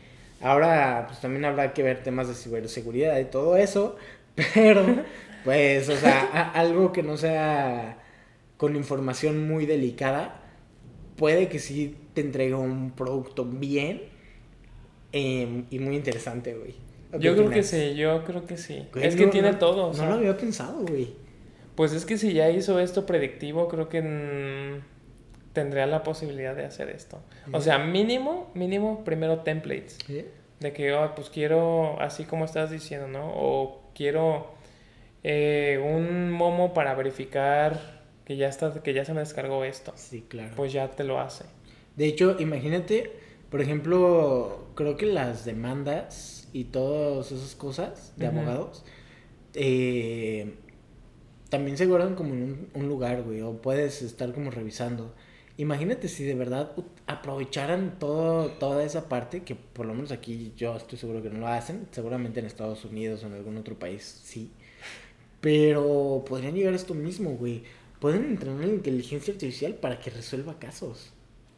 [0.46, 3.96] Ahora, pues también habrá que ver temas de ciberseguridad y todo eso.
[4.54, 4.86] Pero,
[5.44, 7.98] pues, o sea, a- algo que no sea
[8.58, 10.42] con información muy delicada,
[11.18, 14.04] puede que sí te entregue un producto bien
[15.12, 16.76] em, y muy interesante, güey.
[17.14, 18.86] ¿O qué yo creo que sí, yo creo que sí.
[18.94, 19.88] Güey, es que no- tiene no- todo.
[19.88, 21.14] o No lo había pensado, güey.
[21.76, 24.02] Pues es que si ya hizo esto predictivo, creo que
[25.56, 27.20] tendría la posibilidad de hacer esto.
[27.52, 29.98] O sea, mínimo, mínimo, primero templates.
[30.60, 33.28] De que, oh, pues quiero, así como estás diciendo, ¿no?
[33.34, 34.54] O quiero
[35.24, 39.94] eh, un momo para verificar que ya está, que ya se me descargó esto.
[39.96, 40.52] Sí, claro.
[40.56, 41.46] Pues ya te lo hace.
[41.96, 43.12] De hecho, imagínate,
[43.50, 48.86] por ejemplo, creo que las demandas y todas esas cosas de abogados
[49.54, 50.56] eh,
[51.50, 55.16] también se guardan como en un, un lugar, güey, o puedes estar como revisando.
[55.58, 56.72] Imagínate si de verdad
[57.08, 61.40] aprovecharan todo, toda esa parte, que por lo menos aquí yo estoy seguro que no
[61.40, 64.52] lo hacen, seguramente en Estados Unidos o en algún otro país sí.
[65.42, 67.64] Pero podrían llegar a esto mismo, güey.
[68.00, 71.12] Pueden entrenar la inteligencia artificial para que resuelva casos.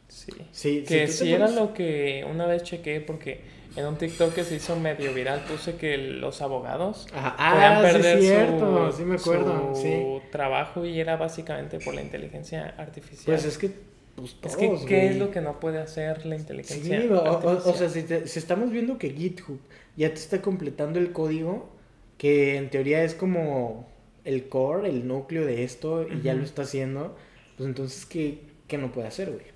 [0.08, 0.32] Sí.
[0.52, 3.40] Sí, Que si era pones- lo que una vez chequé, porque
[3.76, 7.36] en un TikTok que se hizo medio viral puse que los abogados Ajá.
[7.36, 10.28] podían Ah, sí, perder es cierto, su, sí me acuerdo, su sí.
[10.32, 13.24] trabajo y era básicamente por la inteligencia artificial.
[13.26, 13.70] Pues es que,
[14.18, 17.16] pues Es todos, que, ¿qué es lo que no puede hacer la Sí, inteligencia o,
[17.18, 19.58] o- o sea, si, te- si estamos viendo que GitHub
[19.96, 21.70] ya te está completando el código,
[22.18, 23.88] que en teoría es como
[24.24, 26.38] el core, el núcleo de esto, y ya Ujú.
[26.38, 27.16] lo está haciendo,
[27.56, 29.46] pues entonces, ¿qué, qué no puede hacer, güey?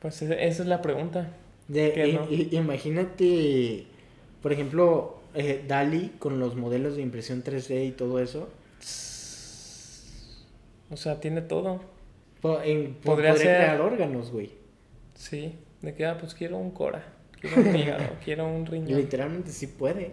[0.00, 1.28] Pues esa es la pregunta.
[1.68, 2.28] De, ¿Qué i- no?
[2.34, 3.86] i- imagínate,
[4.42, 8.48] por ejemplo, eh, DALI con los modelos de impresión 3D y todo eso.
[10.90, 11.80] O sea, tiene todo.
[12.62, 14.50] En- Podría ser- crear órganos, güey.
[15.14, 15.54] Sí.
[15.82, 17.02] De que, ah, pues quiero un cora,
[17.40, 18.98] quiero un hígado, quiero un riñón.
[18.98, 20.12] Literalmente sí puede.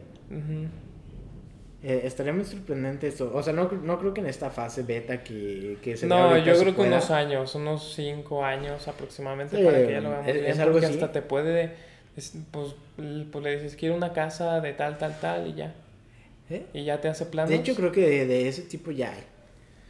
[1.84, 3.32] Eh, estaría muy sorprendente eso.
[3.34, 6.56] O sea, no, no creo que en esta fase beta que, que se No, yo
[6.60, 10.34] creo que unos años, unos cinco años aproximadamente Sí, para que ya lo veamos es-
[10.36, 10.96] bien, es algo porque así.
[10.96, 11.72] hasta te puede,
[12.16, 12.76] es- pues,
[13.32, 15.74] pues le dices, quiero una casa de tal, tal, tal y ya,
[16.52, 16.66] ¿Eh?
[16.74, 17.50] y ya te hace planos.
[17.50, 19.24] De hecho, creo que de, de ese tipo ya hay.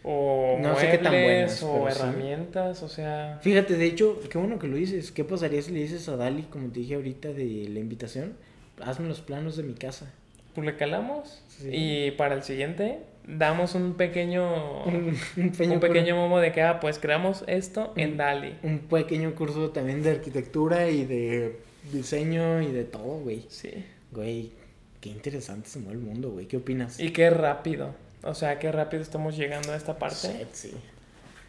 [0.04, 1.98] O no sé qué tan muebles, buenas, o sí.
[2.00, 5.12] herramientas, o sea, Fíjate, de hecho, qué bueno que lo dices.
[5.12, 8.34] ¿Qué pasaría si le dices a Dali, como te dije ahorita de la invitación?
[8.82, 10.12] Hazme los planos de mi casa.
[10.56, 11.70] pues le calamos Sí.
[11.72, 16.62] y para el siguiente damos un pequeño, un, un pequeño un pequeño momo de que,
[16.64, 18.18] ah, pues creamos esto en.
[18.18, 18.56] Dali.
[18.64, 21.60] Un pequeño curso también de arquitectura y de
[21.94, 23.46] diseño y de todo, güey.
[23.50, 23.70] Sí.
[24.12, 24.52] Güey,
[25.00, 26.48] qué interesante se mueve el mundo, güey.
[26.48, 27.00] ¿Qué opinas?
[27.00, 27.94] Y qué rápido.
[28.24, 30.46] O sea, qué rápido estamos llegando a esta parte.
[30.52, 30.74] Sí.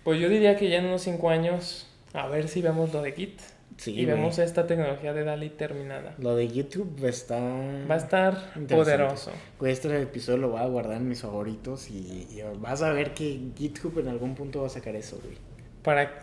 [0.05, 3.13] Pues yo diría que ya en unos 5 años, a ver si vemos lo de
[3.13, 3.41] Git.
[3.79, 6.15] Sí, y vemos esta tecnología de DALI terminada.
[6.19, 7.41] Lo de YouTube está...
[7.41, 9.33] Va a estar poderoso.
[9.65, 13.41] Este episodio lo voy a guardar en mis favoritos y, y vas a ver que
[13.57, 15.37] GitHub en algún punto va a sacar eso, güey.
[15.83, 16.23] Para...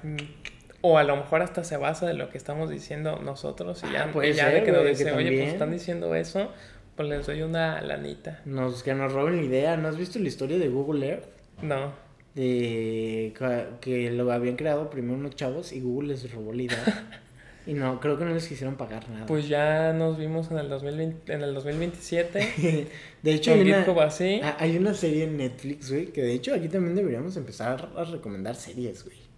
[0.81, 4.03] O a lo mejor hasta se basa de lo que estamos diciendo nosotros y ya,
[4.03, 5.43] Ah, puede y ya ser, de que nos güey, que dice, oye, también".
[5.43, 6.51] pues están diciendo eso,
[6.99, 8.41] pues les doy una lanita.
[8.43, 9.77] Nos, que nos roben la idea.
[9.77, 11.27] ¿No has visto la historia de Google Earth?
[11.61, 11.93] No.
[12.35, 13.33] De
[13.79, 17.21] que lo habían creado primero unos chavos y Google les robó la idea.
[17.65, 19.27] y no, creo que no les quisieron pagar nada.
[19.27, 22.87] Pues ya nos vimos en el, 2020, en el 2027
[23.23, 24.41] de hecho, hay una, así.
[24.43, 28.03] ah, hay una serie en Netflix, güey, que de hecho aquí también deberíamos empezar a
[28.03, 29.28] recomendar series, güey.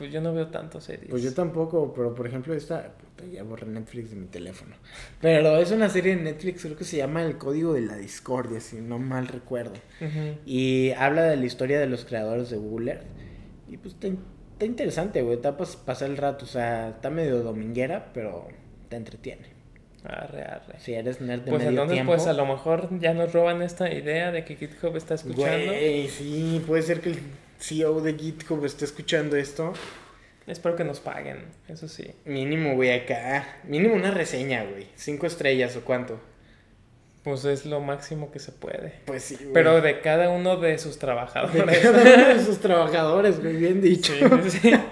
[0.00, 1.10] Pues yo no veo tanto series.
[1.10, 2.94] Pues yo tampoco, pero por ejemplo esta,
[3.30, 4.74] ya borré Netflix de mi teléfono.
[5.20, 8.60] Pero es una serie en Netflix, creo que se llama El Código de la Discordia,
[8.60, 9.74] si no mal recuerdo.
[10.46, 13.04] Y habla de la historia de los creadores de Google Earth.
[13.68, 17.42] Y pues está, está interesante, güey, está para pasar el rato, o sea, está medio
[17.42, 18.48] dominguera, pero
[18.88, 19.60] te entretiene.
[20.02, 20.80] Arre, arre.
[20.80, 22.12] Si eres nerd de Pues medio entonces, tiempo.
[22.14, 25.66] pues a lo mejor ya nos roban esta idea de que GitHub está escuchando.
[25.72, 27.18] Güey, sí, puede ser que el
[27.60, 29.72] CEO de GitHub esté escuchando esto.
[30.46, 32.10] Espero que nos paguen, eso sí.
[32.24, 33.60] Mínimo, güey, acá.
[33.64, 34.88] Mínimo una reseña, güey.
[34.96, 36.20] Cinco estrellas o cuánto.
[37.22, 38.94] Pues es lo máximo que se puede.
[39.04, 39.52] Pues sí, güey.
[39.52, 41.78] Pero de cada uno de sus de trabajadores.
[41.78, 44.12] cada uno de sus trabajadores, güey, bien dicho.
[44.48, 44.72] Sí, sí.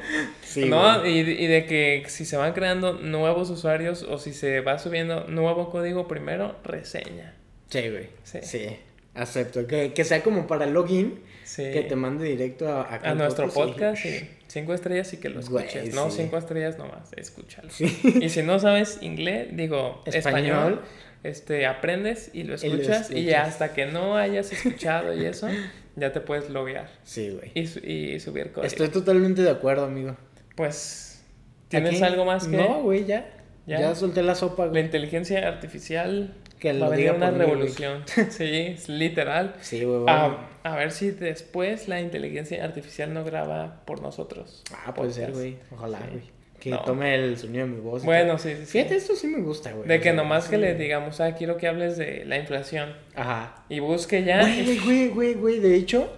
[0.48, 4.60] Sí, no, y, y de que si se van creando nuevos usuarios o si se
[4.60, 7.34] va subiendo nuevo código primero, reseña.
[7.68, 8.08] Sí, güey.
[8.22, 8.38] Sí.
[8.42, 8.76] Sí.
[9.14, 9.66] Acepto.
[9.66, 11.62] Que, que sea como para login, Sí.
[11.72, 14.18] que te mande directo a, a nuestro podcast, sí.
[14.18, 14.28] sí.
[14.48, 15.94] Cinco estrellas y que lo Güey, escuches.
[15.94, 16.18] no, sí.
[16.22, 17.68] cinco estrellas nomás, escúchalo.
[17.80, 20.44] Y si no sabes inglés, digo Español.
[20.44, 20.82] español,
[21.22, 25.48] este, aprendes y lo Y lo escuchas y, hasta que no hayas escuchado y eso,
[25.96, 27.50] ya te puedes loguear Sí, güey.
[27.54, 28.66] y, y subir código.
[28.66, 30.16] Estoy totalmente de acuerdo, amigo.
[30.54, 31.22] Pues,
[31.68, 32.56] ¿tienes Aquí- algo más que...?
[32.58, 33.26] No, güey, ya.
[33.68, 33.78] ¿Ya?
[33.80, 33.94] ya.
[33.94, 34.82] solté la sopa, La güey.
[34.84, 38.02] inteligencia artificial Que va a venir una mí, revolución.
[38.30, 38.44] sí,
[38.74, 39.54] es literal.
[39.60, 40.02] Sí, güey.
[40.08, 44.64] A, a ver si después la inteligencia artificial no graba por nosotros.
[44.84, 45.56] Ah, puede ser, güey.
[45.70, 46.04] Ojalá, Sí.
[46.10, 46.38] güey.
[46.58, 46.80] Que No.
[46.80, 48.04] tome el sonido de mi voz.
[48.04, 48.72] Bueno, sí, sí, sí.
[48.78, 49.86] Fíjate, esto sí me gusta, güey.
[49.86, 50.50] De O que sea, nomás sí.
[50.50, 52.94] que le digamos, ah, quiero que hables de la inflación.
[53.14, 53.62] Ajá.
[53.68, 54.40] Y busque ya.
[54.40, 55.58] Güey, güey, güey, güey.
[55.60, 56.10] De hecho,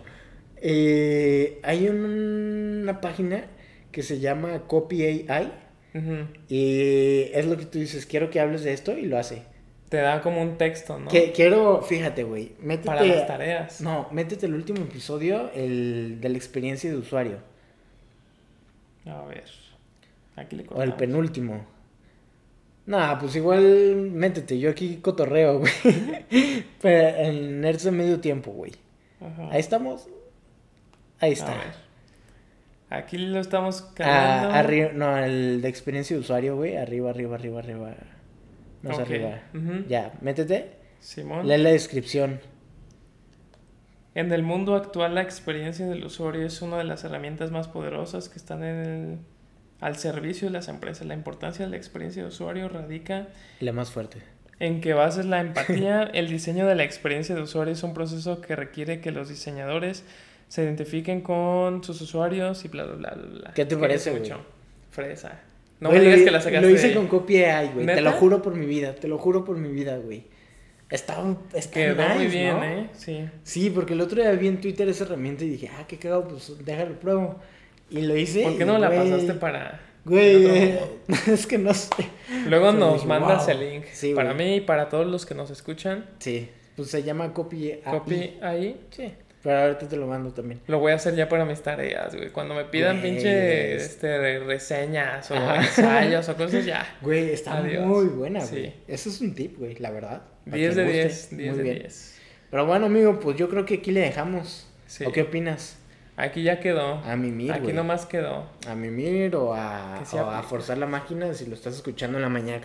[0.62, 3.44] eh, hay un- una página
[3.92, 5.52] que se llama Copy AI.
[5.94, 6.26] Ujú.
[6.48, 9.42] Y es lo que tú dices, quiero que hables de esto y lo hace.
[9.88, 11.10] Te da como un texto, ¿no?
[11.10, 12.86] Que, quiero, fíjate, güey, métete...
[12.86, 13.80] Para las tareas.
[13.80, 17.38] No, métete el último episodio, el de la experiencia de usuario.
[19.06, 19.44] A ver.
[20.36, 20.94] Aquí le O el cortamos.
[20.96, 21.66] penúltimo.
[22.86, 25.72] Nah, pues igual métete, yo aquí cotorreo, güey.
[26.80, 28.72] Pero en Nerds de medio tiempo, güey.
[29.50, 30.08] Ahí estamos.
[31.18, 31.56] Ahí está.
[32.90, 34.54] Aquí lo estamos Ah, cagando.
[34.54, 36.76] arriba, no, el de experiencia de usuario, güey.
[36.76, 37.94] Arriba, arriba, arriba, arriba.
[38.82, 39.40] Más arriba.
[39.88, 40.72] Ya, métete.
[40.98, 41.46] Simón.
[41.46, 42.40] Lee la descripción.
[44.14, 48.28] En el mundo actual, la experiencia del usuario es una de las herramientas más poderosas
[48.28, 49.18] que están en el-
[49.80, 51.06] al servicio de las empresas.
[51.06, 53.28] La importancia de la experiencia de usuario radica
[53.60, 54.18] La más fuerte.
[54.58, 56.02] en que bases la empatía.
[56.12, 60.04] El diseño de la experiencia de usuario es un proceso que requiere que los diseñadores
[60.50, 63.52] se identifiquen con sus usuarios y bla, bla, bla, bla.
[63.54, 64.30] ¿Qué te parece, güey?
[64.90, 65.40] Fresa.
[65.78, 67.68] No Güey, me lo digas hi- que la sacaste Lo hice de- con copy AI,
[67.72, 67.86] güey.
[67.86, 68.94] Te lo juro por mi vida.
[68.96, 70.24] Te lo juro por mi vida, güey.
[70.90, 71.24] Está,
[71.54, 72.64] está Quedó muy nice, bien, ¿no?
[72.64, 72.90] ¿eh?
[72.94, 73.24] Sí.
[73.44, 76.26] Sí, porque el otro día vi en Twitter esa herramienta y dije, ah, qué cagado,
[76.26, 77.36] pues déjalo pruebo.
[77.88, 78.42] Y lo hice.
[78.42, 79.80] ¿Por qué y, no la güey, pasaste para...?
[80.04, 80.78] Güey,
[81.28, 81.90] es que no sé.
[82.48, 83.50] Luego Pero nos dije, mandas wow.
[83.54, 83.84] el link.
[83.92, 84.46] Sí, para güey.
[84.48, 86.06] mí y para todos los que nos escuchan.
[86.18, 87.80] Sí, pues se llama copy AI.
[87.84, 88.80] Copy ahí.
[88.90, 89.12] Sí,
[89.42, 90.60] pero ahorita te lo mando también.
[90.66, 92.30] Lo voy a hacer ya para mis tareas, güey.
[92.30, 95.56] Cuando me pidan Güey, pinche es- este, reseñas o Ajá.
[95.56, 96.86] ensayos o cosas, ya.
[97.00, 97.86] Güey, está Adiós.
[97.86, 98.56] muy buena, Sí.
[98.56, 98.74] güey.
[98.88, 100.22] Eso es un tip, güey, la verdad.
[100.44, 101.02] Para 10 quien de guste.
[101.08, 101.78] 10, 10 Muy de bien.
[101.80, 102.20] 10.
[102.50, 104.66] Pero bueno, amigo, pues yo creo que aquí le dejamos.
[104.86, 105.04] Sí.
[105.04, 105.76] ¿O qué opinas?
[106.16, 106.94] Aquí ya quedó.
[107.04, 107.74] A mimir, Aquí güey.
[107.74, 108.44] nomás quedó.
[108.68, 112.28] A mimir o a, o a forzar la máquina si lo estás escuchando en la
[112.28, 112.60] mañana.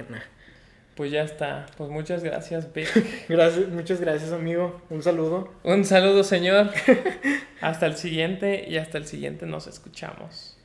[0.96, 1.66] Pues ya está.
[1.78, 2.88] Pues muchas gracias, Vic.
[3.30, 4.82] Gracias, muchas gracias, amigo.
[4.90, 5.50] Un saludo.
[5.64, 6.70] Un saludo, señor.
[7.62, 10.58] hasta el siguiente y hasta el siguiente nos escuchamos.